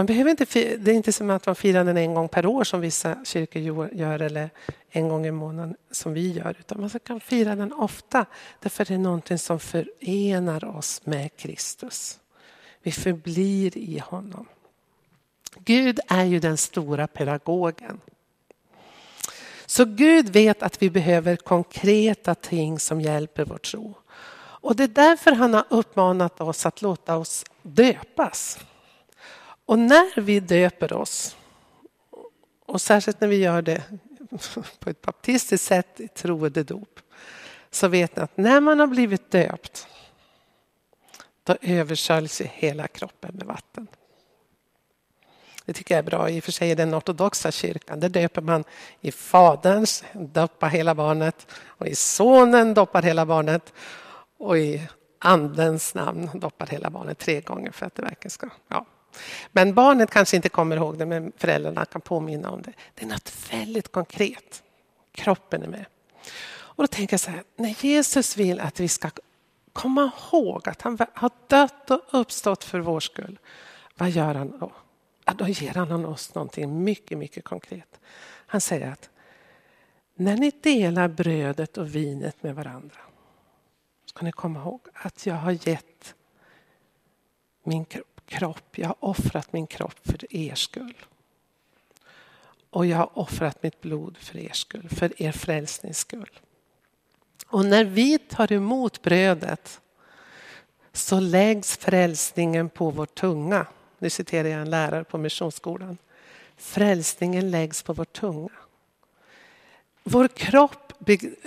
Man 0.00 0.06
behöver 0.06 0.30
inte, 0.30 0.44
det 0.76 0.90
är 0.90 0.94
inte 0.94 1.12
som 1.12 1.30
att 1.30 1.46
man 1.46 1.54
firar 1.54 1.84
den 1.84 1.96
en 1.96 2.14
gång 2.14 2.28
per 2.28 2.46
år 2.46 2.64
som 2.64 2.80
vissa 2.80 3.24
kyrkor 3.24 3.90
gör 3.92 4.22
eller 4.22 4.50
en 4.90 5.08
gång 5.08 5.26
i 5.26 5.30
månaden 5.30 5.76
som 5.90 6.12
vi 6.12 6.32
gör. 6.32 6.56
Utan 6.60 6.80
man 6.80 6.90
kan 6.90 7.20
fira 7.20 7.56
den 7.56 7.72
ofta 7.72 8.26
därför 8.60 8.84
det 8.84 8.94
är 8.94 8.98
någonting 8.98 9.38
som 9.38 9.60
förenar 9.60 10.64
oss 10.64 11.00
med 11.04 11.36
Kristus. 11.36 12.18
Vi 12.82 12.92
förblir 12.92 13.78
i 13.78 13.98
honom. 13.98 14.46
Gud 15.58 16.00
är 16.08 16.24
ju 16.24 16.40
den 16.40 16.56
stora 16.56 17.06
pedagogen. 17.06 18.00
Så 19.66 19.84
Gud 19.84 20.28
vet 20.28 20.62
att 20.62 20.82
vi 20.82 20.90
behöver 20.90 21.36
konkreta 21.36 22.34
ting 22.34 22.78
som 22.78 23.00
hjälper 23.00 23.44
vår 23.44 23.58
tro. 23.58 23.94
Och 24.62 24.76
det 24.76 24.84
är 24.84 24.88
därför 24.88 25.32
han 25.32 25.54
har 25.54 25.64
uppmanat 25.68 26.40
oss 26.40 26.66
att 26.66 26.82
låta 26.82 27.16
oss 27.16 27.44
döpas. 27.62 28.58
Och 29.70 29.78
när 29.78 30.20
vi 30.20 30.40
döper 30.40 30.92
oss, 30.92 31.36
och 32.66 32.80
särskilt 32.80 33.20
när 33.20 33.28
vi 33.28 33.36
gör 33.36 33.62
det 33.62 33.82
på 34.78 34.90
ett 34.90 35.02
baptistiskt 35.02 35.66
sätt 35.66 36.00
i 36.00 36.08
troendedop, 36.08 37.00
så 37.70 37.88
vet 37.88 38.16
ni 38.16 38.22
att 38.22 38.36
när 38.36 38.60
man 38.60 38.80
har 38.80 38.86
blivit 38.86 39.30
döpt, 39.30 39.88
då 41.44 41.56
översköljs 41.60 42.40
hela 42.40 42.88
kroppen 42.88 43.34
med 43.34 43.46
vatten. 43.46 43.86
Det 45.64 45.72
tycker 45.72 45.94
jag 45.94 45.98
är 45.98 46.10
bra. 46.10 46.30
I 46.30 46.40
och 46.40 46.44
för 46.44 46.52
sig 46.52 46.70
i 46.70 46.74
den 46.74 46.94
ortodoxa 46.94 47.50
kyrkan, 47.50 48.00
där 48.00 48.08
döper 48.08 48.42
man 48.42 48.64
i 49.00 49.12
Faderns, 49.12 50.04
doppar 50.14 50.68
hela 50.68 50.94
barnet, 50.94 51.46
och 51.64 51.86
i 51.86 51.94
Sonen 51.94 52.74
doppar 52.74 53.02
hela 53.02 53.26
barnet, 53.26 53.72
och 54.38 54.58
i 54.58 54.88
Andens 55.18 55.94
namn 55.94 56.30
doppar 56.34 56.66
hela 56.66 56.90
barnet 56.90 57.18
tre 57.18 57.40
gånger 57.40 57.70
för 57.70 57.86
att 57.86 57.94
det 57.94 58.02
verkligen 58.02 58.30
ska... 58.30 58.48
Ja. 58.68 58.86
Men 59.52 59.74
barnet 59.74 60.10
kanske 60.10 60.36
inte 60.36 60.48
kommer 60.48 60.76
ihåg 60.76 60.98
det, 60.98 61.06
men 61.06 61.32
föräldrarna 61.36 61.84
kan 61.84 62.00
påminna 62.00 62.50
om 62.50 62.62
det. 62.62 62.72
Det 62.94 63.04
är 63.04 63.08
något 63.08 63.32
väldigt 63.52 63.92
konkret. 63.92 64.62
Kroppen 65.12 65.62
är 65.62 65.68
med. 65.68 65.84
Och 66.52 66.82
då 66.82 66.86
tänker 66.86 67.14
jag 67.14 67.20
så 67.20 67.30
här, 67.30 67.42
när 67.56 67.84
Jesus 67.84 68.36
vill 68.36 68.60
att 68.60 68.80
vi 68.80 68.88
ska 68.88 69.10
komma 69.72 70.10
ihåg 70.32 70.68
att 70.68 70.82
han 70.82 70.98
har 71.14 71.30
dött 71.46 71.90
och 71.90 72.00
uppstått 72.10 72.64
för 72.64 72.80
vår 72.80 73.00
skull. 73.00 73.38
Vad 73.94 74.10
gör 74.10 74.34
han 74.34 74.58
då? 74.58 74.72
Ja, 75.24 75.32
då 75.32 75.48
ger 75.48 75.74
han 75.74 76.06
oss 76.06 76.34
någonting 76.34 76.84
mycket, 76.84 77.18
mycket 77.18 77.44
konkret. 77.44 78.00
Han 78.46 78.60
säger 78.60 78.90
att 78.92 79.10
när 80.14 80.36
ni 80.36 80.52
delar 80.62 81.08
brödet 81.08 81.78
och 81.78 81.94
vinet 81.94 82.42
med 82.42 82.54
varandra 82.54 83.00
ska 84.04 84.24
ni 84.24 84.32
komma 84.32 84.60
ihåg 84.60 84.80
att 84.92 85.26
jag 85.26 85.34
har 85.34 85.68
gett 85.68 86.14
min 87.62 87.84
kropp, 87.84 88.19
Kropp, 88.30 88.78
jag 88.78 88.88
har 88.88 88.96
offrat 89.00 89.52
min 89.52 89.66
kropp 89.66 89.98
för 90.02 90.36
er 90.36 90.54
skull. 90.54 90.94
Och 92.70 92.86
jag 92.86 92.96
har 92.96 93.18
offrat 93.18 93.62
mitt 93.62 93.80
blod 93.80 94.16
för 94.18 94.38
er 94.38 94.52
skull, 94.52 94.88
för 94.88 95.22
er 95.22 95.32
frälsnings 95.32 95.98
skull. 95.98 96.30
Och 97.46 97.64
när 97.64 97.84
vi 97.84 98.18
tar 98.18 98.52
emot 98.52 99.02
brödet 99.02 99.80
så 100.92 101.20
läggs 101.20 101.76
frälsningen 101.76 102.68
på 102.68 102.90
vår 102.90 103.06
tunga. 103.06 103.66
Nu 103.98 104.10
citerar 104.10 104.48
jag 104.48 104.60
en 104.60 104.70
lärare 104.70 105.04
på 105.04 105.18
Missionsskolan. 105.18 105.98
Frälsningen 106.56 107.50
läggs 107.50 107.82
på 107.82 107.92
vår 107.92 108.04
tunga. 108.04 108.50
Vår 110.02 110.28
kropp 110.28 110.92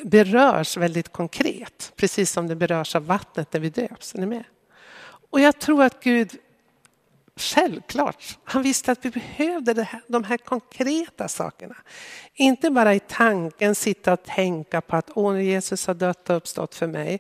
berörs 0.03 0.77
väldigt 0.77 1.09
konkret, 1.09 1.93
precis 1.95 2.31
som 2.31 2.47
det 2.47 2.55
berörs 2.55 2.95
av 2.95 3.05
vattnet 3.05 3.53
när 3.53 3.59
vi 3.59 3.69
döps. 3.69 4.15
Är 4.15 4.19
ni 4.19 4.25
med? 4.25 4.43
Och 5.29 5.39
jag 5.39 5.59
tror 5.59 5.83
att 5.83 6.03
Gud 6.03 6.39
Självklart. 7.35 8.37
Han 8.43 8.63
visste 8.63 8.91
att 8.91 9.05
vi 9.05 9.09
behövde 9.09 9.73
det 9.73 9.83
här, 9.83 10.01
de 10.07 10.23
här 10.23 10.37
konkreta 10.37 11.27
sakerna. 11.27 11.75
Inte 12.33 12.71
bara 12.71 12.93
i 12.93 12.99
tanken 12.99 13.75
sitta 13.75 14.13
och 14.13 14.23
tänka 14.23 14.81
på 14.81 14.95
att 14.95 15.09
Åh, 15.15 15.43
Jesus 15.43 15.87
har 15.87 15.93
dött 15.93 16.29
och 16.29 16.35
uppstått 16.35 16.75
för 16.75 16.87
mig. 16.87 17.19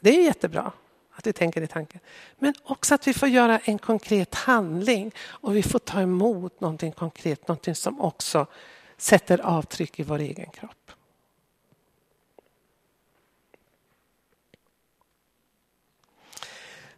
Det 0.00 0.10
är 0.10 0.24
jättebra 0.24 0.72
att 1.12 1.26
vi 1.26 1.32
tänker 1.32 1.62
i 1.62 1.66
tanken. 1.66 2.00
Men 2.38 2.54
också 2.62 2.94
att 2.94 3.06
vi 3.06 3.14
får 3.14 3.28
göra 3.28 3.58
en 3.58 3.78
konkret 3.78 4.34
handling 4.34 5.12
och 5.20 5.56
vi 5.56 5.62
får 5.62 5.78
ta 5.78 6.00
emot 6.00 6.60
någonting 6.60 6.92
konkret, 6.92 7.48
någonting 7.48 7.74
som 7.74 8.00
också 8.00 8.46
sätter 8.96 9.38
avtryck 9.38 10.00
i 10.00 10.02
vår 10.02 10.18
egen 10.18 10.50
kropp. 10.50 10.92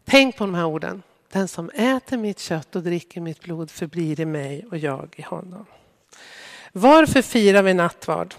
Tänk 0.04 0.36
på 0.36 0.44
de 0.44 0.54
här 0.54 0.64
orden. 0.64 1.02
Den 1.32 1.48
som 1.48 1.70
äter 1.70 2.16
mitt 2.16 2.38
kött 2.38 2.76
och 2.76 2.82
dricker 2.82 3.20
mitt 3.20 3.40
blod 3.40 3.70
förblir 3.70 4.20
i 4.20 4.24
mig 4.24 4.66
och 4.70 4.78
jag 4.78 5.14
i 5.16 5.22
honom. 5.22 5.66
Varför 6.72 7.22
firar 7.22 7.62
vi 7.62 7.74
nattvard? 7.74 8.34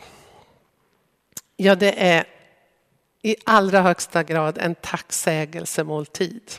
Ja, 1.55 1.75
det 1.75 2.03
är 2.03 2.25
i 3.21 3.35
allra 3.45 3.81
högsta 3.81 4.23
grad 4.23 4.57
en 4.57 4.75
tacksägelsemåltid. 4.75 6.51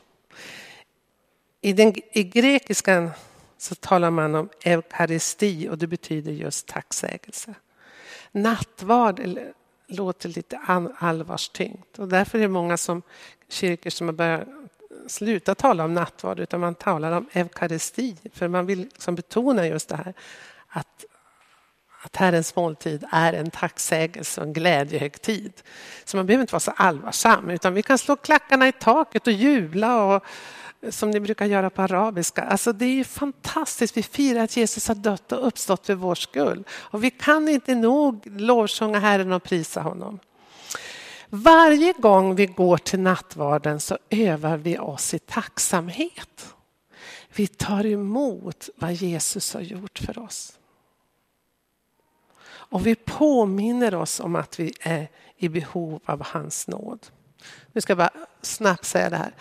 I, 1.60 1.72
den, 1.72 1.94
I 2.12 2.24
grekiskan 2.24 3.10
så 3.58 3.74
talar 3.74 4.10
man 4.10 4.34
om 4.34 4.48
eukaristi 4.64 5.68
och 5.68 5.78
det 5.78 5.86
betyder 5.86 6.32
just 6.32 6.66
tacksägelse. 6.66 7.54
Nattvard 8.32 9.38
låter 9.86 10.28
lite 10.28 10.58
allvarstyngt 10.98 11.98
och 11.98 12.08
därför 12.08 12.38
är 12.38 12.42
det 12.42 12.48
många 12.48 12.76
som, 12.76 13.02
kyrkor 13.48 13.90
som 13.90 14.08
har 14.08 14.12
börjat 14.12 14.48
sluta 15.06 15.54
tala 15.54 15.84
om 15.84 15.94
nattvard 15.94 16.40
utan 16.40 16.60
man 16.60 16.74
talar 16.74 17.12
om 17.12 17.28
eukaristi 17.32 18.16
för 18.32 18.48
man 18.48 18.66
vill 18.66 18.78
liksom 18.78 19.14
betona 19.14 19.66
just 19.66 19.88
det 19.88 19.96
här 19.96 20.14
att, 20.68 21.04
att 22.02 22.16
Herrens 22.16 22.56
måltid 22.56 23.04
är 23.12 23.32
en 23.32 23.50
tacksägelse 23.50 24.40
och 24.40 24.46
en 24.46 24.52
glädjehögtid. 24.52 25.52
Så 26.04 26.16
man 26.16 26.26
behöver 26.26 26.40
inte 26.40 26.52
vara 26.52 26.60
så 26.60 26.72
allvarsam 26.76 27.50
utan 27.50 27.74
vi 27.74 27.82
kan 27.82 27.98
slå 27.98 28.16
klackarna 28.16 28.68
i 28.68 28.72
taket 28.72 29.26
och 29.26 29.32
jubla 29.32 30.04
och 30.04 30.24
som 30.88 31.10
ni 31.10 31.20
brukar 31.20 31.46
göra 31.46 31.70
på 31.70 31.82
arabiska. 31.82 32.42
Alltså 32.42 32.72
det 32.72 33.00
är 33.00 33.04
fantastiskt. 33.04 33.96
Vi 33.96 34.02
firar 34.02 34.44
att 34.44 34.56
Jesus 34.56 34.88
har 34.88 34.94
dött 34.94 35.32
och 35.32 35.46
uppstått 35.46 35.86
för 35.86 35.94
vår 35.94 36.14
skull. 36.14 36.64
Och 36.70 37.04
vi 37.04 37.10
kan 37.10 37.48
inte 37.48 37.74
nog 37.74 38.26
lovsjunga 38.26 38.98
Herren 38.98 39.32
och 39.32 39.42
prisa 39.42 39.80
honom. 39.80 40.18
Varje 41.36 41.92
gång 41.92 42.34
vi 42.34 42.46
går 42.46 42.76
till 42.76 43.00
nattvarden 43.00 43.80
så 43.80 43.98
övar 44.10 44.56
vi 44.56 44.78
oss 44.78 45.14
i 45.14 45.18
tacksamhet. 45.18 46.54
Vi 47.36 47.46
tar 47.46 47.86
emot 47.86 48.68
vad 48.76 48.92
Jesus 48.92 49.54
har 49.54 49.60
gjort 49.60 49.98
för 49.98 50.18
oss. 50.18 50.58
Och 52.44 52.86
vi 52.86 52.94
påminner 52.94 53.94
oss 53.94 54.20
om 54.20 54.36
att 54.36 54.60
vi 54.60 54.72
är 54.80 55.08
i 55.36 55.48
behov 55.48 56.00
av 56.04 56.22
hans 56.24 56.68
nåd. 56.68 57.06
Nu 57.72 57.80
ska 57.80 57.90
jag 57.90 57.98
bara 57.98 58.26
snabbt 58.42 58.84
säga 58.84 59.10
det 59.10 59.16
här. 59.16 59.34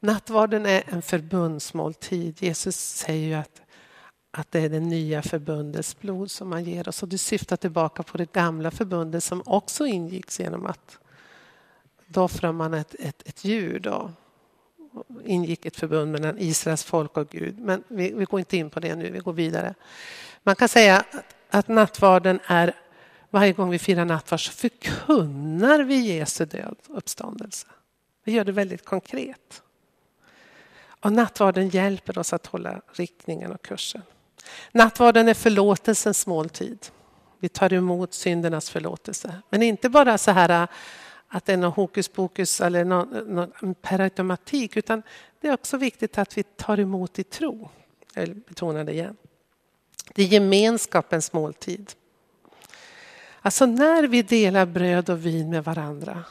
Nattvarden 0.00 0.66
är 0.66 0.82
en 0.86 1.02
förbundsmåltid. 1.02 2.42
Jesus 2.42 2.76
säger 2.76 3.28
ju 3.28 3.34
att, 3.34 3.62
att 4.30 4.50
det 4.50 4.60
är 4.60 4.68
det 4.68 4.80
nya 4.80 5.22
förbundets 5.22 6.00
blod 6.00 6.30
som 6.30 6.48
man 6.48 6.64
ger 6.64 6.88
oss. 6.88 7.02
Och 7.02 7.08
det 7.08 7.18
syftar 7.18 7.56
tillbaka 7.56 8.02
på 8.02 8.18
det 8.18 8.32
gamla 8.32 8.70
förbundet 8.70 9.24
som 9.24 9.42
också 9.46 9.86
ingicks 9.86 10.40
genom 10.40 10.66
att 10.66 10.98
offrar 12.16 12.52
man 12.52 12.74
ett, 12.74 12.94
ett, 12.98 13.22
ett 13.28 13.44
djur. 13.44 13.80
Då 13.80 14.10
ingick 15.24 15.66
ett 15.66 15.76
förbund 15.76 16.12
mellan 16.12 16.38
Israels 16.38 16.84
folk 16.84 17.16
och 17.16 17.28
Gud. 17.28 17.58
Men 17.58 17.84
vi, 17.88 18.12
vi, 18.12 18.24
går 18.24 18.40
inte 18.40 18.56
in 18.56 18.70
på 18.70 18.80
det 18.80 18.94
nu, 18.94 19.10
vi 19.10 19.18
går 19.18 19.32
vidare. 19.32 19.74
Man 20.42 20.56
kan 20.56 20.68
säga 20.68 20.96
att, 20.96 21.34
att 21.50 21.68
nattvarden 21.68 22.40
är, 22.46 22.74
varje 23.30 23.52
gång 23.52 23.70
vi 23.70 23.78
firar 23.78 24.04
nattvard 24.04 24.46
så 24.46 24.52
förkunnar 24.52 25.80
vi 25.82 25.96
Jesu 25.96 26.44
död 26.44 26.76
och 26.88 26.98
uppståndelse. 26.98 27.66
Vi 28.24 28.32
gör 28.32 28.44
det 28.44 28.52
väldigt 28.52 28.84
konkret. 28.84 29.62
Och 31.00 31.12
nattvarden 31.12 31.68
hjälper 31.68 32.18
oss 32.18 32.32
att 32.32 32.46
hålla 32.46 32.80
riktningen 32.92 33.52
och 33.52 33.62
kursen. 33.62 34.02
Nattvarden 34.72 35.28
är 35.28 35.34
förlåtelsens 35.34 36.26
måltid. 36.26 36.86
Vi 37.38 37.48
tar 37.48 37.72
emot 37.72 38.14
syndernas 38.14 38.70
förlåtelse. 38.70 39.34
Men 39.50 39.62
inte 39.62 39.88
bara 39.88 40.18
så 40.18 40.30
här 40.30 40.68
att 41.32 41.44
det 41.44 41.52
är 41.52 41.56
någon 41.56 41.72
hokus 41.72 42.08
pokus 42.08 42.60
eller 42.60 42.84
någon, 42.84 43.08
någon 43.08 43.74
per 43.74 44.00
automatik 44.00 44.76
utan 44.76 45.02
det 45.40 45.48
är 45.48 45.52
också 45.52 45.76
viktigt 45.76 46.18
att 46.18 46.38
vi 46.38 46.42
tar 46.42 46.80
emot 46.80 47.18
i 47.18 47.24
tro. 47.24 47.68
Jag 48.14 48.20
vill 48.20 48.34
betona 48.34 48.84
det 48.84 48.92
igen. 48.92 49.16
Det 50.14 50.22
är 50.22 50.26
gemenskapens 50.26 51.32
måltid. 51.32 51.92
Alltså 53.40 53.66
när 53.66 54.02
vi 54.02 54.22
delar 54.22 54.66
bröd 54.66 55.10
och 55.10 55.26
vin 55.26 55.50
med 55.50 55.64
varandra 55.64 56.24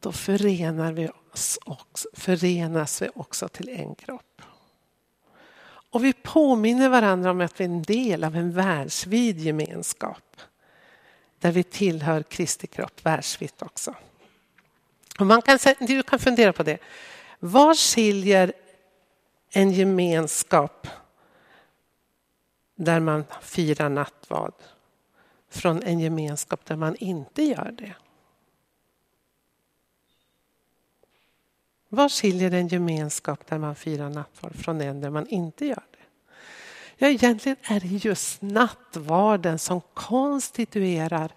då 0.00 0.12
förenar 0.12 0.92
vi 0.92 1.08
oss 1.32 1.58
också, 1.64 2.08
förenas 2.12 3.02
vi 3.02 3.08
också 3.14 3.48
till 3.48 3.68
en 3.68 3.94
kropp. 3.94 4.42
Och 5.90 6.04
vi 6.04 6.12
påminner 6.12 6.88
varandra 6.88 7.30
om 7.30 7.40
att 7.40 7.60
vi 7.60 7.64
är 7.64 7.68
en 7.68 7.82
del 7.82 8.24
av 8.24 8.36
en 8.36 8.52
världsvid 8.52 9.38
gemenskap 9.38 10.36
där 11.46 11.52
vi 11.52 11.62
tillhör 11.62 12.22
Kristi 12.22 12.66
kropp 12.66 13.06
världsvitt 13.06 13.62
också. 13.62 13.94
Och 15.18 15.26
man 15.26 15.42
kan, 15.42 15.58
du 15.80 16.02
kan 16.02 16.18
fundera 16.18 16.52
på 16.52 16.62
det. 16.62 16.78
Vad 17.38 17.78
skiljer 17.78 18.52
en 19.50 19.70
gemenskap 19.70 20.86
där 22.74 23.00
man 23.00 23.24
firar 23.42 23.88
nattvard 23.88 24.54
från 25.48 25.82
en 25.82 26.00
gemenskap 26.00 26.64
där 26.64 26.76
man 26.76 26.96
inte 26.96 27.42
gör 27.42 27.74
det? 27.78 27.94
Vad 31.88 32.12
skiljer 32.12 32.50
en 32.50 32.68
gemenskap 32.68 33.46
där 33.46 33.58
man 33.58 33.74
firar 33.74 34.10
nattvard 34.10 34.56
från 34.56 34.80
en 34.80 35.00
där 35.00 35.10
man 35.10 35.26
inte 35.26 35.66
gör 35.66 35.84
det? 35.90 35.95
Ja, 36.98 37.08
egentligen 37.08 37.56
är 37.62 37.80
det 37.80 37.86
just 37.86 38.42
nattvarden 38.42 39.58
som 39.58 39.80
konstituerar 39.94 41.32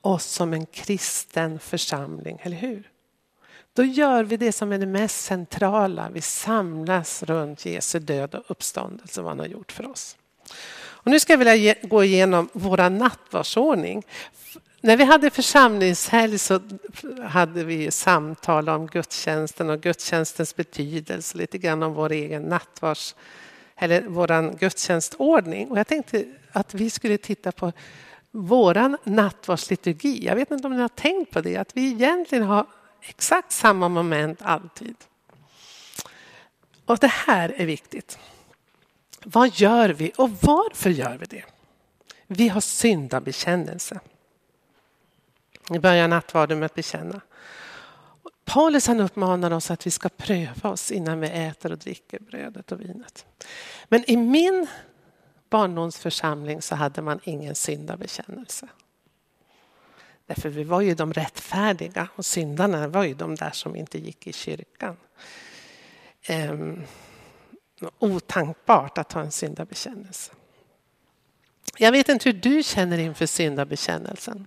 oss 0.00 0.24
som 0.24 0.52
en 0.52 0.66
kristen 0.66 1.58
församling, 1.58 2.38
eller 2.42 2.56
hur? 2.56 2.90
Då 3.72 3.84
gör 3.84 4.24
vi 4.24 4.36
det 4.36 4.52
som 4.52 4.72
är 4.72 4.78
det 4.78 4.86
mest 4.86 5.24
centrala. 5.24 6.10
Vi 6.10 6.20
samlas 6.20 7.22
runt 7.22 7.66
Jesu 7.66 7.98
död 7.98 8.34
och 8.34 8.44
uppståndelse, 8.48 9.22
vad 9.22 9.30
han 9.30 9.38
har 9.38 9.46
gjort 9.46 9.72
för 9.72 9.90
oss. 9.90 10.16
Och 10.76 11.10
nu 11.10 11.20
ska 11.20 11.32
jag 11.32 11.38
vilja 11.38 11.74
gå 11.82 12.04
igenom 12.04 12.48
vår 12.52 12.90
nattvardsordning. 12.90 14.02
När 14.80 14.96
vi 14.96 15.04
hade 15.04 15.30
församlingshelg 15.30 16.38
så 16.38 16.60
hade 17.28 17.64
vi 17.64 17.90
samtal 17.90 18.68
om 18.68 18.86
gudstjänsten 18.86 19.70
och 19.70 19.80
gudstjänstens 19.80 20.56
betydelse, 20.56 21.38
lite 21.38 21.58
grann 21.58 21.82
om 21.82 21.94
vår 21.94 22.12
egen 22.12 22.42
nattvards 22.42 23.14
eller 23.82 24.02
vår 24.02 24.58
gudstjänstordning. 24.58 25.70
Och 25.70 25.78
jag 25.78 25.86
tänkte 25.86 26.24
att 26.52 26.74
vi 26.74 26.90
skulle 26.90 27.18
titta 27.18 27.52
på 27.52 27.72
vår 28.30 28.96
nattvardsliturgi. 29.10 30.26
Jag 30.26 30.36
vet 30.36 30.50
inte 30.50 30.66
om 30.66 30.74
ni 30.74 30.80
har 30.80 30.88
tänkt 30.88 31.32
på 31.32 31.40
det, 31.40 31.56
att 31.56 31.76
vi 31.76 31.92
egentligen 31.92 32.44
har 32.44 32.66
exakt 33.00 33.52
samma 33.52 33.88
moment 33.88 34.42
alltid. 34.42 34.96
Och 36.84 36.98
det 36.98 37.12
här 37.26 37.54
är 37.56 37.66
viktigt. 37.66 38.18
Vad 39.24 39.50
gör 39.54 39.88
vi 39.88 40.12
och 40.16 40.30
varför 40.30 40.90
gör 40.90 41.18
vi 41.18 41.26
det? 41.26 41.44
Vi 42.26 42.48
har 42.48 42.60
syndabekännelse. 42.60 44.00
Vi 45.70 45.78
börjar 45.78 46.08
nattvarden 46.08 46.58
med 46.58 46.66
att 46.66 46.74
bekänna. 46.74 47.20
Paulus 48.52 48.86
han 48.86 49.00
uppmanar 49.00 49.50
oss 49.50 49.70
att 49.70 49.86
vi 49.86 49.90
ska 49.90 50.08
pröva 50.08 50.70
oss 50.70 50.90
innan 50.90 51.20
vi 51.20 51.28
äter 51.28 51.72
och 51.72 51.78
dricker 51.78 52.18
brödet 52.18 52.72
och 52.72 52.80
vinet. 52.80 53.26
Men 53.88 54.10
i 54.10 54.16
min 54.16 54.66
barndomsförsamling 55.50 56.62
så 56.62 56.74
hade 56.74 57.02
man 57.02 57.20
ingen 57.24 57.54
syndabekännelse. 57.54 58.68
Därför 60.26 60.48
vi 60.48 60.64
var 60.64 60.80
ju 60.80 60.94
de 60.94 61.12
rättfärdiga 61.12 62.08
och 62.16 62.24
syndarna 62.24 62.88
var 62.88 63.04
ju 63.04 63.14
de 63.14 63.34
där 63.34 63.50
som 63.50 63.76
inte 63.76 63.98
gick 63.98 64.26
i 64.26 64.32
kyrkan. 64.32 64.96
Ehm, 66.22 66.82
otankbart 67.98 68.98
att 68.98 69.12
ha 69.12 69.20
en 69.20 69.32
syndabekännelse. 69.32 70.32
Jag 71.78 71.92
vet 71.92 72.08
inte 72.08 72.28
hur 72.28 72.38
du 72.38 72.62
känner 72.62 72.98
inför 72.98 73.26
syndabekännelsen. 73.26 74.46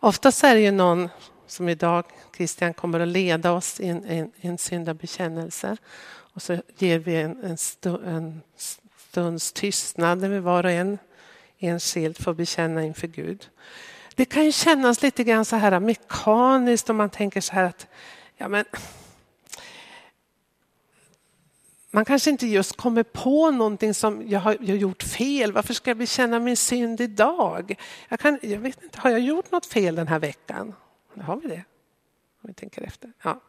Oftast 0.00 0.44
är 0.44 0.54
det 0.54 0.60
ju 0.60 0.70
någon 0.70 1.08
som 1.52 1.68
idag, 1.68 2.04
Christian, 2.36 2.74
kommer 2.74 3.00
att 3.00 3.08
leda 3.08 3.52
oss 3.52 3.80
i 3.80 3.88
en, 3.88 4.04
en, 4.04 4.32
en 4.40 4.58
syndabekännelse. 4.58 5.76
Och 6.04 6.42
så 6.42 6.62
ger 6.78 6.98
vi 6.98 7.16
en, 7.16 7.44
en, 7.44 7.58
stu, 7.58 7.96
en 8.06 8.42
stunds 8.96 9.52
tystnad 9.52 10.20
där 10.20 10.28
vi 10.28 10.38
var 10.38 10.64
och 10.64 10.70
en 10.70 10.98
enskilt 11.58 12.22
får 12.22 12.34
bekänna 12.34 12.84
inför 12.84 13.06
Gud. 13.06 13.48
Det 14.14 14.24
kan 14.24 14.44
ju 14.44 14.52
kännas 14.52 15.02
lite 15.02 15.24
grann 15.24 15.44
så 15.44 15.56
här 15.56 15.80
mekaniskt 15.80 16.90
om 16.90 16.96
man 16.96 17.10
tänker 17.10 17.40
så 17.40 17.52
här 17.52 17.64
att 17.64 17.86
ja, 18.36 18.48
men, 18.48 18.64
man 21.90 22.04
kanske 22.04 22.30
inte 22.30 22.46
just 22.46 22.76
kommer 22.76 23.02
på 23.02 23.50
någonting 23.50 23.94
som 23.94 24.28
jag 24.28 24.40
har, 24.40 24.56
jag 24.60 24.68
har 24.68 24.80
gjort 24.80 25.02
fel. 25.02 25.52
Varför 25.52 25.74
ska 25.74 25.90
jag 25.90 25.96
bekänna 25.96 26.38
min 26.38 26.56
synd 26.56 27.00
idag? 27.00 27.74
Jag, 28.08 28.20
kan, 28.20 28.38
jag 28.42 28.58
vet 28.58 28.82
inte, 28.82 29.00
har 29.00 29.10
jag 29.10 29.20
gjort 29.20 29.52
något 29.52 29.66
fel 29.66 29.94
den 29.94 30.08
här 30.08 30.18
veckan? 30.18 30.74
Har 31.20 31.36
vi 31.36 31.48
det? 31.48 31.64
Om 32.42 32.48
vi 32.48 32.54
tänker 32.54 32.82
efter. 32.82 33.12
Ja. 33.22 33.40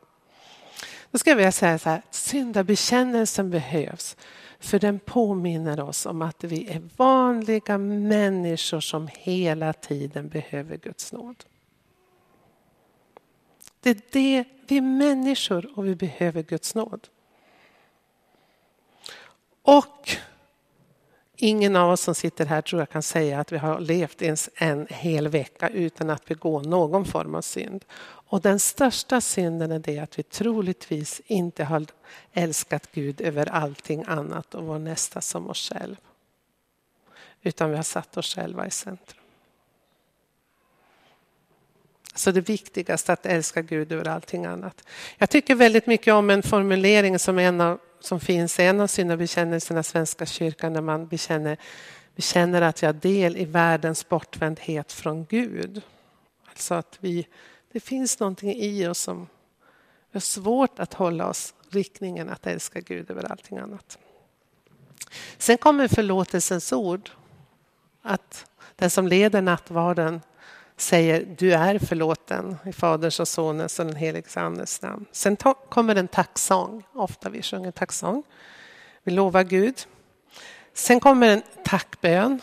Då 1.12 1.18
ska 1.18 1.30
jag 1.30 1.38
vilja 1.38 1.52
säga 1.52 1.80
så 1.80 1.90
här, 1.90 2.02
syndabekännelsen 2.12 3.50
behövs 3.50 4.18
för 4.60 4.80
den 4.80 5.00
påminner 5.00 5.80
oss 5.80 6.06
om 6.06 6.22
att 6.22 6.44
vi 6.44 6.70
är 6.70 6.82
vanliga 6.98 7.78
människor 7.78 8.80
som 8.80 9.10
hela 9.12 9.74
tiden 9.74 10.30
behöver 10.30 10.78
Guds 10.78 11.14
nåd. 11.14 11.44
Det 13.80 13.90
är 13.90 14.02
det, 14.12 14.44
vi 14.68 14.78
är 14.78 14.82
människor 14.82 15.78
och 15.78 15.88
vi 15.88 15.96
behöver 15.96 16.44
Guds 16.44 16.76
nåd. 16.76 17.08
Och 19.62 20.18
Ingen 21.38 21.76
av 21.76 21.92
oss 21.92 22.02
som 22.02 22.16
sitter 22.16 22.46
här 22.46 22.62
tror 22.62 22.82
jag 22.82 22.90
kan 22.90 23.04
säga 23.04 23.40
att 23.40 23.52
vi 23.52 23.58
har 23.58 23.80
levt 23.80 24.22
ens 24.22 24.50
en 24.56 24.88
hel 24.90 25.28
vecka 25.28 25.70
utan 25.70 26.10
att 26.10 26.26
begå 26.26 26.62
någon 26.62 27.06
form 27.06 27.36
av 27.36 27.42
synd. 27.42 27.86
Och 28.02 28.42
den 28.42 28.60
största 28.60 29.22
synden 29.22 29.72
är 29.72 29.80
det 29.80 30.00
att 30.00 30.20
vi 30.20 30.24
troligtvis 30.24 31.22
inte 31.26 31.64
har 31.64 31.86
älskat 32.34 32.92
Gud 32.92 33.22
över 33.22 33.50
allting 33.50 34.04
annat 34.08 34.56
och 34.56 34.64
vår 34.64 34.80
nästa 34.80 35.22
som 35.22 35.50
oss 35.50 35.70
själv. 35.70 35.96
Utan 37.42 37.70
vi 37.70 37.76
har 37.76 37.84
satt 37.84 38.18
oss 38.18 38.36
själva 38.36 38.68
i 38.68 38.72
centrum. 38.72 39.23
Alltså 42.14 42.32
det 42.32 42.42
viktigaste 42.42 43.14
att 43.14 43.26
älska 43.26 43.62
Gud 43.62 43.92
över 43.92 44.08
allting 44.08 44.46
annat. 44.46 44.88
Jag 45.18 45.30
tycker 45.30 45.56
väldigt 45.56 45.88
mycket 45.88 46.14
om 46.14 46.30
en 46.30 46.44
formulering 46.44 47.20
som, 47.20 47.40
en 47.40 47.62
av, 47.62 47.80
som 48.00 48.20
finns 48.20 48.60
i 48.60 48.64
en 48.64 48.80
av 48.80 48.88
syndabekännelserna 48.88 49.80
i 49.80 49.84
Svenska 49.84 50.26
kyrkan 50.26 50.74
när 50.74 50.82
man 50.82 51.08
bekänner, 51.08 51.58
bekänner 52.16 52.62
att 52.62 52.82
jag 52.82 52.90
har 52.90 52.94
del 52.94 53.38
i 53.38 53.46
världens 53.46 54.10
bortvändhet 54.10 54.92
från 54.92 55.26
Gud. 55.26 55.82
Alltså 56.50 56.74
att 56.74 56.98
vi, 57.00 57.28
det 57.72 57.80
finns 57.80 58.20
någonting 58.20 58.54
i 58.56 58.88
oss 58.88 59.00
som 59.00 59.28
är 60.12 60.20
svårt 60.20 60.80
att 60.80 60.94
hålla 60.94 61.28
oss 61.28 61.54
riktningen 61.70 62.30
att 62.30 62.48
älska 62.48 62.80
Gud 62.80 63.12
över 63.12 63.32
allting 63.32 63.58
annat. 63.58 63.98
Sen 65.38 65.58
kommer 65.58 65.88
förlåtelsens 65.88 66.74
ord. 66.74 67.10
Att 68.02 68.46
den 68.76 68.90
som 68.90 69.08
leder 69.08 69.42
nattvarden 69.42 70.22
säger 70.78 71.26
du 71.38 71.54
är 71.54 71.80
förlåten 71.80 72.58
i 72.66 72.74
Faderns 72.74 73.20
och 73.20 73.28
Sonens 73.28 73.80
och 73.80 73.86
den 73.86 73.96
helige 73.96 74.40
Andes 74.40 74.82
namn. 74.82 75.06
Sen 75.12 75.38
kommer 75.70 75.96
en 75.96 76.08
tacksång, 76.08 76.84
ofta 76.94 77.30
vi 77.30 77.42
sjunger 77.42 77.72
tacksång. 77.72 78.24
Vi 79.04 79.12
lovar 79.12 79.44
Gud. 79.44 79.86
Sen 80.74 81.00
kommer 81.00 81.28
en 81.28 81.42
tackbön. 81.64 82.40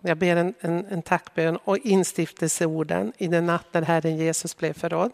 Jag 0.00 0.18
ber 0.18 0.36
en, 0.36 0.54
en, 0.60 0.86
en 0.86 1.02
tackbön 1.02 1.56
och 1.56 1.78
instiftelseorden 1.78 3.12
i 3.18 3.26
den 3.26 3.46
natt 3.46 3.66
när 3.72 3.82
Herren 3.82 4.16
Jesus 4.16 4.56
blev 4.56 4.72
förrådd. 4.72 5.12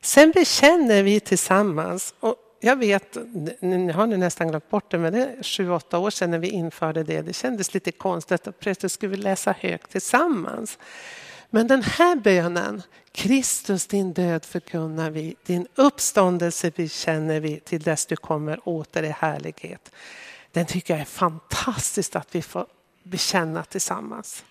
Sen 0.00 0.30
bekänner 0.30 1.02
vi 1.02 1.20
tillsammans. 1.20 2.14
Och 2.20 2.36
jag 2.60 2.76
vet, 2.76 3.16
nu 3.60 3.92
har 3.92 4.06
ni 4.06 4.16
nästan 4.16 4.48
glömt 4.48 4.70
bort 4.70 4.90
det, 4.90 4.98
men 4.98 5.12
det 5.12 5.18
är 5.18 5.42
sju, 5.42 5.70
åtta 5.70 5.98
år 5.98 6.10
sedan 6.10 6.30
när 6.30 6.38
vi 6.38 6.48
införde 6.48 7.02
det. 7.02 7.22
Det 7.22 7.32
kändes 7.32 7.74
lite 7.74 7.92
konstigt 7.92 8.46
att 8.46 8.60
plötsligt 8.60 8.92
skulle 8.92 9.10
vi 9.10 9.16
läsa 9.16 9.54
högt 9.60 9.90
tillsammans. 9.90 10.78
Men 11.54 11.66
den 11.66 11.82
här 11.82 12.16
bönen, 12.16 12.82
Kristus 13.12 13.86
din 13.86 14.12
död 14.12 14.44
förkunnar 14.44 15.10
vi, 15.10 15.36
din 15.46 15.66
uppståndelse 15.74 16.70
bekänner 16.70 17.40
vi 17.40 17.60
till 17.60 17.82
dess 17.82 18.06
du 18.06 18.16
kommer 18.16 18.68
åter 18.68 19.02
i 19.02 19.08
härlighet. 19.08 19.92
Den 20.52 20.66
tycker 20.66 20.94
jag 20.94 21.00
är 21.00 21.04
fantastiskt 21.04 22.16
att 22.16 22.34
vi 22.34 22.42
får 22.42 22.66
bekänna 23.02 23.64
tillsammans. 23.64 24.44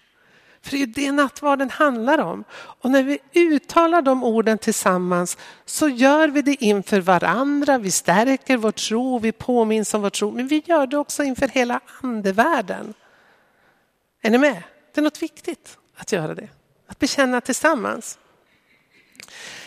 För 0.62 0.72
det 0.72 0.78
är 0.78 0.80
ju 0.80 0.86
det 0.86 1.12
nattvarden 1.12 1.70
handlar 1.70 2.18
om. 2.18 2.44
Och 2.54 2.92
när 2.92 3.04
vi 3.04 3.20
uttalar 3.34 4.02
de 4.02 4.24
orden 4.24 4.58
tillsammans 4.58 5.38
så 5.66 5.90
gör 5.90 6.28
vi 6.28 6.42
det 6.42 6.64
inför 6.64 7.02
varandra, 7.02 7.78
vi 7.78 7.92
stärker 7.92 8.58
vår 8.58 8.72
tro, 8.72 9.20
vi 9.20 9.32
påminns 9.32 9.94
om 9.94 10.02
vår 10.02 10.10
tro, 10.10 10.32
men 10.32 10.48
vi 10.48 10.64
gör 10.66 10.88
det 10.88 10.98
också 10.98 11.24
inför 11.24 11.48
hela 11.48 11.80
andevärlden. 12.02 12.94
Är 14.22 14.30
ni 14.30 14.38
med? 14.38 14.64
Det 14.94 15.02
är 15.02 15.04
något 15.04 15.22
viktigt 15.22 15.78
att 15.96 16.12
göra 16.12 16.36
det. 16.36 16.50
Att 16.92 17.00
bekänna 17.00 17.42
tillsammans. 17.42 18.20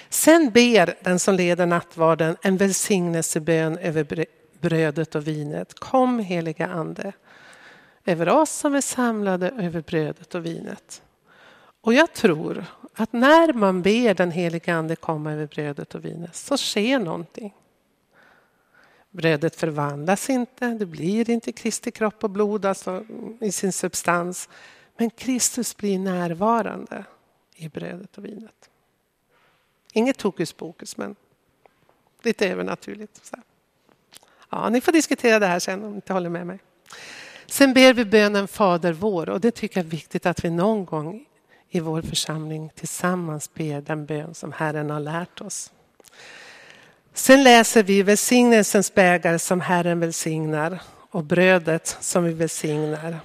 Sen 0.08 0.50
ber 0.50 0.94
den 1.00 1.18
som 1.18 1.34
leder 1.34 1.66
nattvarden 1.66 2.37
en 2.42 2.56
välsignelsebön 2.56 3.78
över 3.78 4.26
brödet 4.60 5.14
och 5.14 5.26
vinet. 5.26 5.80
Kom 5.80 6.18
heliga 6.18 6.66
ande 6.66 7.12
över 8.04 8.28
oss 8.28 8.50
som 8.50 8.74
är 8.74 8.80
samlade 8.80 9.48
över 9.48 9.80
brödet 9.80 10.34
och 10.34 10.46
vinet. 10.46 11.02
Och 11.80 11.94
jag 11.94 12.12
tror 12.12 12.64
att 12.94 13.12
när 13.12 13.52
man 13.52 13.82
ber 13.82 14.14
den 14.14 14.30
heliga 14.30 14.74
ande 14.74 14.96
komma 14.96 15.32
över 15.32 15.46
brödet 15.46 15.94
och 15.94 16.04
vinet 16.04 16.34
så 16.34 16.56
sker 16.56 16.98
någonting. 16.98 17.54
Brödet 19.10 19.56
förvandlas 19.56 20.30
inte, 20.30 20.66
det 20.66 20.87
blir 20.87 21.30
inte 21.30 21.52
Kristi 21.52 21.90
kropp 21.90 22.24
och 22.24 22.30
blod 22.30 22.64
alltså 22.64 23.04
i 23.40 23.52
sin 23.52 23.72
substans. 23.72 24.48
Men 24.96 25.10
Kristus 25.10 25.76
blir 25.76 25.98
närvarande 25.98 27.04
i 27.55 27.69
brödet 27.69 28.19
och 28.19 28.25
vinet. 28.25 28.71
Inget 29.93 30.23
hokus 30.23 30.53
pokus, 30.53 30.97
men 30.97 31.17
lite 32.23 32.49
övernaturligt. 32.49 33.33
Ja, 34.51 34.69
ni 34.69 34.81
får 34.81 34.93
diskutera 34.93 35.38
det 35.38 35.47
här 35.47 35.59
sen 35.59 35.85
om 35.85 35.90
ni 35.90 35.97
inte 35.97 36.12
håller 36.12 36.31
med 36.31 36.47
mig. 36.47 36.59
Sen 37.47 37.75
ber 37.75 37.95
vi 37.95 38.05
bönen 38.05 38.49
Fader 38.49 38.93
vår 38.93 39.29
och 39.29 39.40
det 39.40 39.51
tycker 39.51 39.81
jag 39.81 39.87
är 39.87 39.90
viktigt 39.90 40.27
att 40.27 40.45
vi 40.45 40.51
någon 40.51 40.85
gång 40.85 41.27
i 41.69 41.81
vår 41.81 42.03
församling 42.03 42.71
tillsammans 42.75 43.55
ber 43.55 43.81
den 43.81 44.07
bön 44.07 44.35
som 44.35 44.53
Herren 44.53 44.90
har 44.90 45.01
lärt 45.01 45.40
oss. 45.40 45.73
Sen 47.12 47.45
läser 47.45 47.83
vi 47.83 48.03
välsignelsens 48.03 48.95
bägare 48.95 49.38
som 49.38 49.61
Herren 49.61 50.01
välsignar 50.01 50.81
och 51.11 51.25
brödet 51.25 51.97
som 52.01 52.25
vi 52.25 52.33
välsignar. 52.33 53.21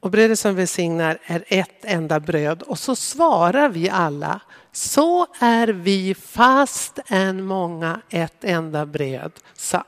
Och 0.00 0.10
brödet 0.10 0.38
som 0.38 0.54
välsignar 0.54 1.18
är 1.24 1.44
ett 1.48 1.84
enda 1.84 2.20
bröd. 2.20 2.62
Och 2.62 2.78
så 2.78 2.96
svarar 2.96 3.68
vi 3.68 3.90
alla, 3.90 4.40
så 4.72 5.26
är 5.40 5.68
vi 5.68 6.14
fast 6.14 6.98
än 7.06 7.44
många 7.44 8.00
ett 8.10 8.44
enda 8.44 8.86
bröd. 8.86 9.32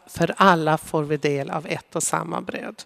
För 0.07 0.35
alla 0.37 0.79
får 0.79 1.03
vi 1.03 1.17
del 1.17 1.51
av 1.51 1.67
ett 1.67 1.97
och 1.97 2.03
samma 2.03 2.41
bröd. 2.41 2.83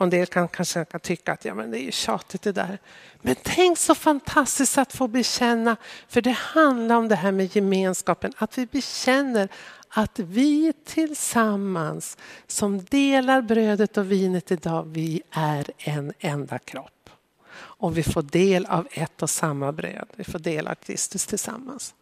Och 0.00 0.04
en 0.04 0.10
del 0.10 0.26
kan 0.26 0.48
kanske 0.48 0.84
kan 0.84 1.00
tycka 1.00 1.32
att 1.32 1.44
ja, 1.44 1.54
men 1.54 1.70
det 1.70 1.88
är 1.88 1.90
tjatigt 1.90 2.42
det 2.42 2.52
där. 2.52 2.78
Men 3.22 3.36
tänk 3.42 3.78
så 3.78 3.94
fantastiskt 3.94 4.78
att 4.78 4.92
få 4.92 5.08
bekänna, 5.08 5.76
för 6.08 6.22
det 6.22 6.30
handlar 6.30 6.96
om 6.96 7.08
det 7.08 7.16
här 7.16 7.32
med 7.32 7.56
gemenskapen, 7.56 8.32
att 8.36 8.58
vi 8.58 8.66
bekänner 8.66 9.48
att 9.90 10.18
vi 10.18 10.72
tillsammans 10.84 12.16
som 12.46 12.84
delar 12.84 13.42
brödet 13.42 13.96
och 13.96 14.12
vinet 14.12 14.50
idag, 14.50 14.84
vi 14.92 15.22
är 15.30 15.70
en 15.78 16.12
enda 16.18 16.58
kropp. 16.58 17.10
Och 17.52 17.98
vi 17.98 18.02
får 18.02 18.22
del 18.22 18.66
av 18.66 18.88
ett 18.90 19.22
och 19.22 19.30
samma 19.30 19.72
bröd. 19.72 20.08
Vi 20.16 20.24
får 20.24 20.38
del 20.38 20.66
av 20.66 20.74
Kristus 20.74 21.26
tillsammans. 21.26 21.94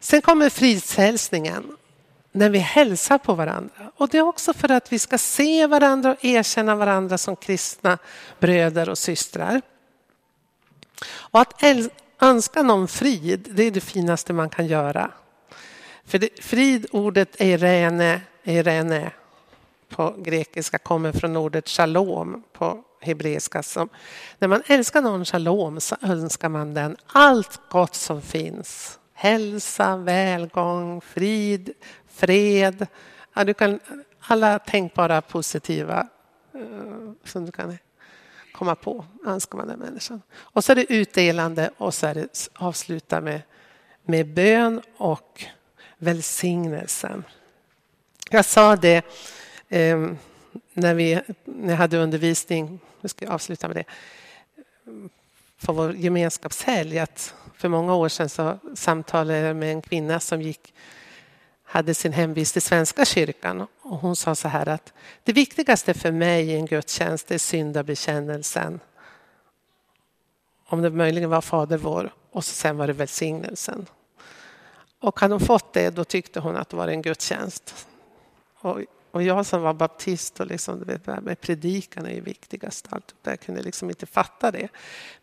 Sen 0.00 0.22
kommer 0.22 0.50
fridshälsningen 0.50 1.76
när 2.32 2.50
vi 2.50 2.58
hälsar 2.58 3.18
på 3.18 3.34
varandra. 3.34 3.92
Och 3.96 4.08
det 4.08 4.18
är 4.18 4.22
också 4.22 4.52
för 4.52 4.70
att 4.70 4.92
vi 4.92 4.98
ska 4.98 5.18
se 5.18 5.66
varandra 5.66 6.10
och 6.10 6.24
erkänna 6.24 6.74
varandra 6.74 7.18
som 7.18 7.36
kristna 7.36 7.98
bröder 8.40 8.88
och 8.88 8.98
systrar. 8.98 9.62
Och 11.06 11.40
att 11.40 11.62
önska 12.20 12.62
någon 12.62 12.88
frid, 12.88 13.48
det 13.50 13.62
är 13.62 13.70
det 13.70 13.80
finaste 13.80 14.32
man 14.32 14.48
kan 14.48 14.66
göra. 14.66 15.10
För 16.06 16.18
det, 16.18 16.44
fridordet 16.44 17.40
eirene, 17.40 18.20
eirene 18.44 19.12
på 19.88 20.14
grekiska 20.18 20.78
kommer 20.78 21.12
från 21.12 21.36
ordet 21.36 21.68
shalom 21.68 22.42
på 22.52 22.84
hebreiska. 23.00 23.62
Som, 23.62 23.88
när 24.38 24.48
man 24.48 24.62
älskar 24.66 25.02
någon 25.02 25.24
shalom 25.24 25.80
så 25.80 25.96
önskar 26.02 26.48
man 26.48 26.74
den 26.74 26.96
allt 27.06 27.60
gott 27.70 27.94
som 27.94 28.22
finns. 28.22 28.98
Hälsa, 29.12 29.96
välgång, 29.96 31.00
frid, 31.00 31.72
fred. 32.08 32.86
Ja, 33.34 33.44
du 33.44 33.54
kan, 33.54 33.80
alla 34.20 34.58
tänkbara 34.58 35.22
positiva 35.22 36.08
uh, 36.54 37.12
som 37.24 37.46
du 37.46 37.52
kan 37.52 37.78
komma 38.52 38.74
på 38.74 39.04
önskar 39.26 39.58
man 39.58 39.68
den 39.68 39.78
människan. 39.78 40.22
Och 40.36 40.64
så 40.64 40.72
är 40.72 40.76
det 40.76 40.92
utdelande 40.92 41.70
och 41.76 41.94
så 41.94 42.06
är 42.06 42.14
det 42.14 42.48
avsluta 42.54 43.20
med, 43.20 43.42
med 44.02 44.34
bön 44.34 44.82
och 44.96 45.44
välsignelsen. 45.98 47.24
Jag 48.30 48.44
sa 48.44 48.76
det 48.76 49.04
eh, 49.68 50.10
när, 50.72 50.94
vi, 50.94 51.20
när 51.44 51.70
jag 51.70 51.76
hade 51.76 51.98
undervisning, 51.98 52.80
nu 53.00 53.08
ska 53.08 53.24
jag 53.24 53.34
avsluta 53.34 53.68
med 53.68 53.76
det, 53.76 53.84
på 55.66 55.72
vår 55.72 55.94
gemenskapshelg 55.94 56.98
att 56.98 57.34
för 57.56 57.68
många 57.68 57.94
år 57.94 58.08
sedan 58.08 58.28
så 58.28 58.58
samtalade 58.74 59.38
jag 59.38 59.56
med 59.56 59.70
en 59.70 59.82
kvinna 59.82 60.20
som 60.20 60.42
gick, 60.42 60.74
hade 61.64 61.94
sin 61.94 62.12
hemvist 62.12 62.56
i 62.56 62.60
Svenska 62.60 63.04
kyrkan 63.04 63.66
och 63.82 63.98
hon 63.98 64.16
sa 64.16 64.34
så 64.34 64.48
här 64.48 64.68
att 64.68 64.92
det 65.22 65.32
viktigaste 65.32 65.94
för 65.94 66.12
mig 66.12 66.50
i 66.50 66.54
en 66.54 66.66
gudstjänst 66.66 67.30
är 67.30 67.38
syndabekännelsen. 67.38 68.80
Om 70.66 70.82
det 70.82 70.90
möjligen 70.90 71.30
var 71.30 71.40
Fader 71.40 71.78
vår 71.78 72.12
och 72.30 72.44
sen 72.44 72.76
var 72.76 72.86
det 72.86 72.92
välsignelsen. 72.92 73.86
Och 75.04 75.20
hade 75.20 75.34
hon 75.34 75.40
fått 75.40 75.72
det 75.72 75.90
då 75.90 76.04
tyckte 76.04 76.40
hon 76.40 76.56
att 76.56 76.68
det 76.68 76.76
var 76.76 76.88
en 76.88 77.02
gudstjänst. 77.02 77.86
Och, 78.54 78.80
och 79.10 79.22
jag 79.22 79.46
som 79.46 79.62
var 79.62 79.74
baptist 79.74 80.40
och 80.40 80.46
liksom, 80.46 80.84
vet, 80.84 81.06
med 81.06 81.40
predikan 81.40 82.06
är 82.06 82.14
ju 82.14 82.20
viktigast. 82.20 82.86
Allt 82.90 83.14
jag 83.22 83.40
kunde 83.40 83.62
liksom 83.62 83.88
inte 83.88 84.06
fatta 84.06 84.50
det. 84.50 84.68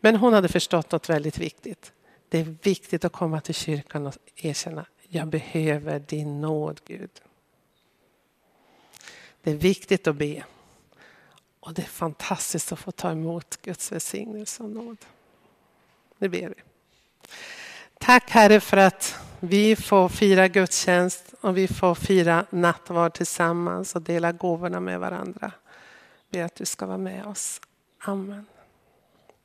Men 0.00 0.16
hon 0.16 0.32
hade 0.32 0.48
förstått 0.48 0.92
något 0.92 1.08
väldigt 1.08 1.38
viktigt. 1.38 1.92
Det 2.28 2.38
är 2.38 2.56
viktigt 2.62 3.04
att 3.04 3.12
komma 3.12 3.40
till 3.40 3.54
kyrkan 3.54 4.06
och 4.06 4.14
erkänna 4.36 4.86
jag 5.14 5.28
behöver 5.28 5.98
din 5.98 6.40
nåd 6.40 6.80
Gud. 6.84 7.10
Det 9.42 9.50
är 9.50 9.54
viktigt 9.54 10.06
att 10.06 10.16
be. 10.16 10.44
Och 11.60 11.74
det 11.74 11.82
är 11.82 11.86
fantastiskt 11.86 12.72
att 12.72 12.78
få 12.78 12.92
ta 12.92 13.10
emot 13.10 13.62
Guds 13.62 13.92
välsignelse 13.92 14.62
och 14.62 14.70
nåd. 14.70 14.98
Nu 16.18 16.28
ber 16.28 16.48
vi. 16.48 16.62
Tack 18.04 18.30
Herre 18.30 18.60
för 18.60 18.76
att 18.76 19.18
vi 19.40 19.76
får 19.76 20.08
fira 20.08 20.48
gudstjänst 20.48 21.34
och 21.40 21.56
vi 21.56 21.68
får 21.68 21.94
fira 21.94 22.44
nattvard 22.50 23.14
tillsammans 23.14 23.94
och 23.94 24.02
dela 24.02 24.32
gåvorna 24.32 24.80
med 24.80 25.00
varandra. 25.00 25.52
Ber 26.30 26.44
att 26.44 26.54
du 26.54 26.64
ska 26.64 26.86
vara 26.86 26.98
med 26.98 27.26
oss. 27.26 27.60
Amen. 28.04 28.46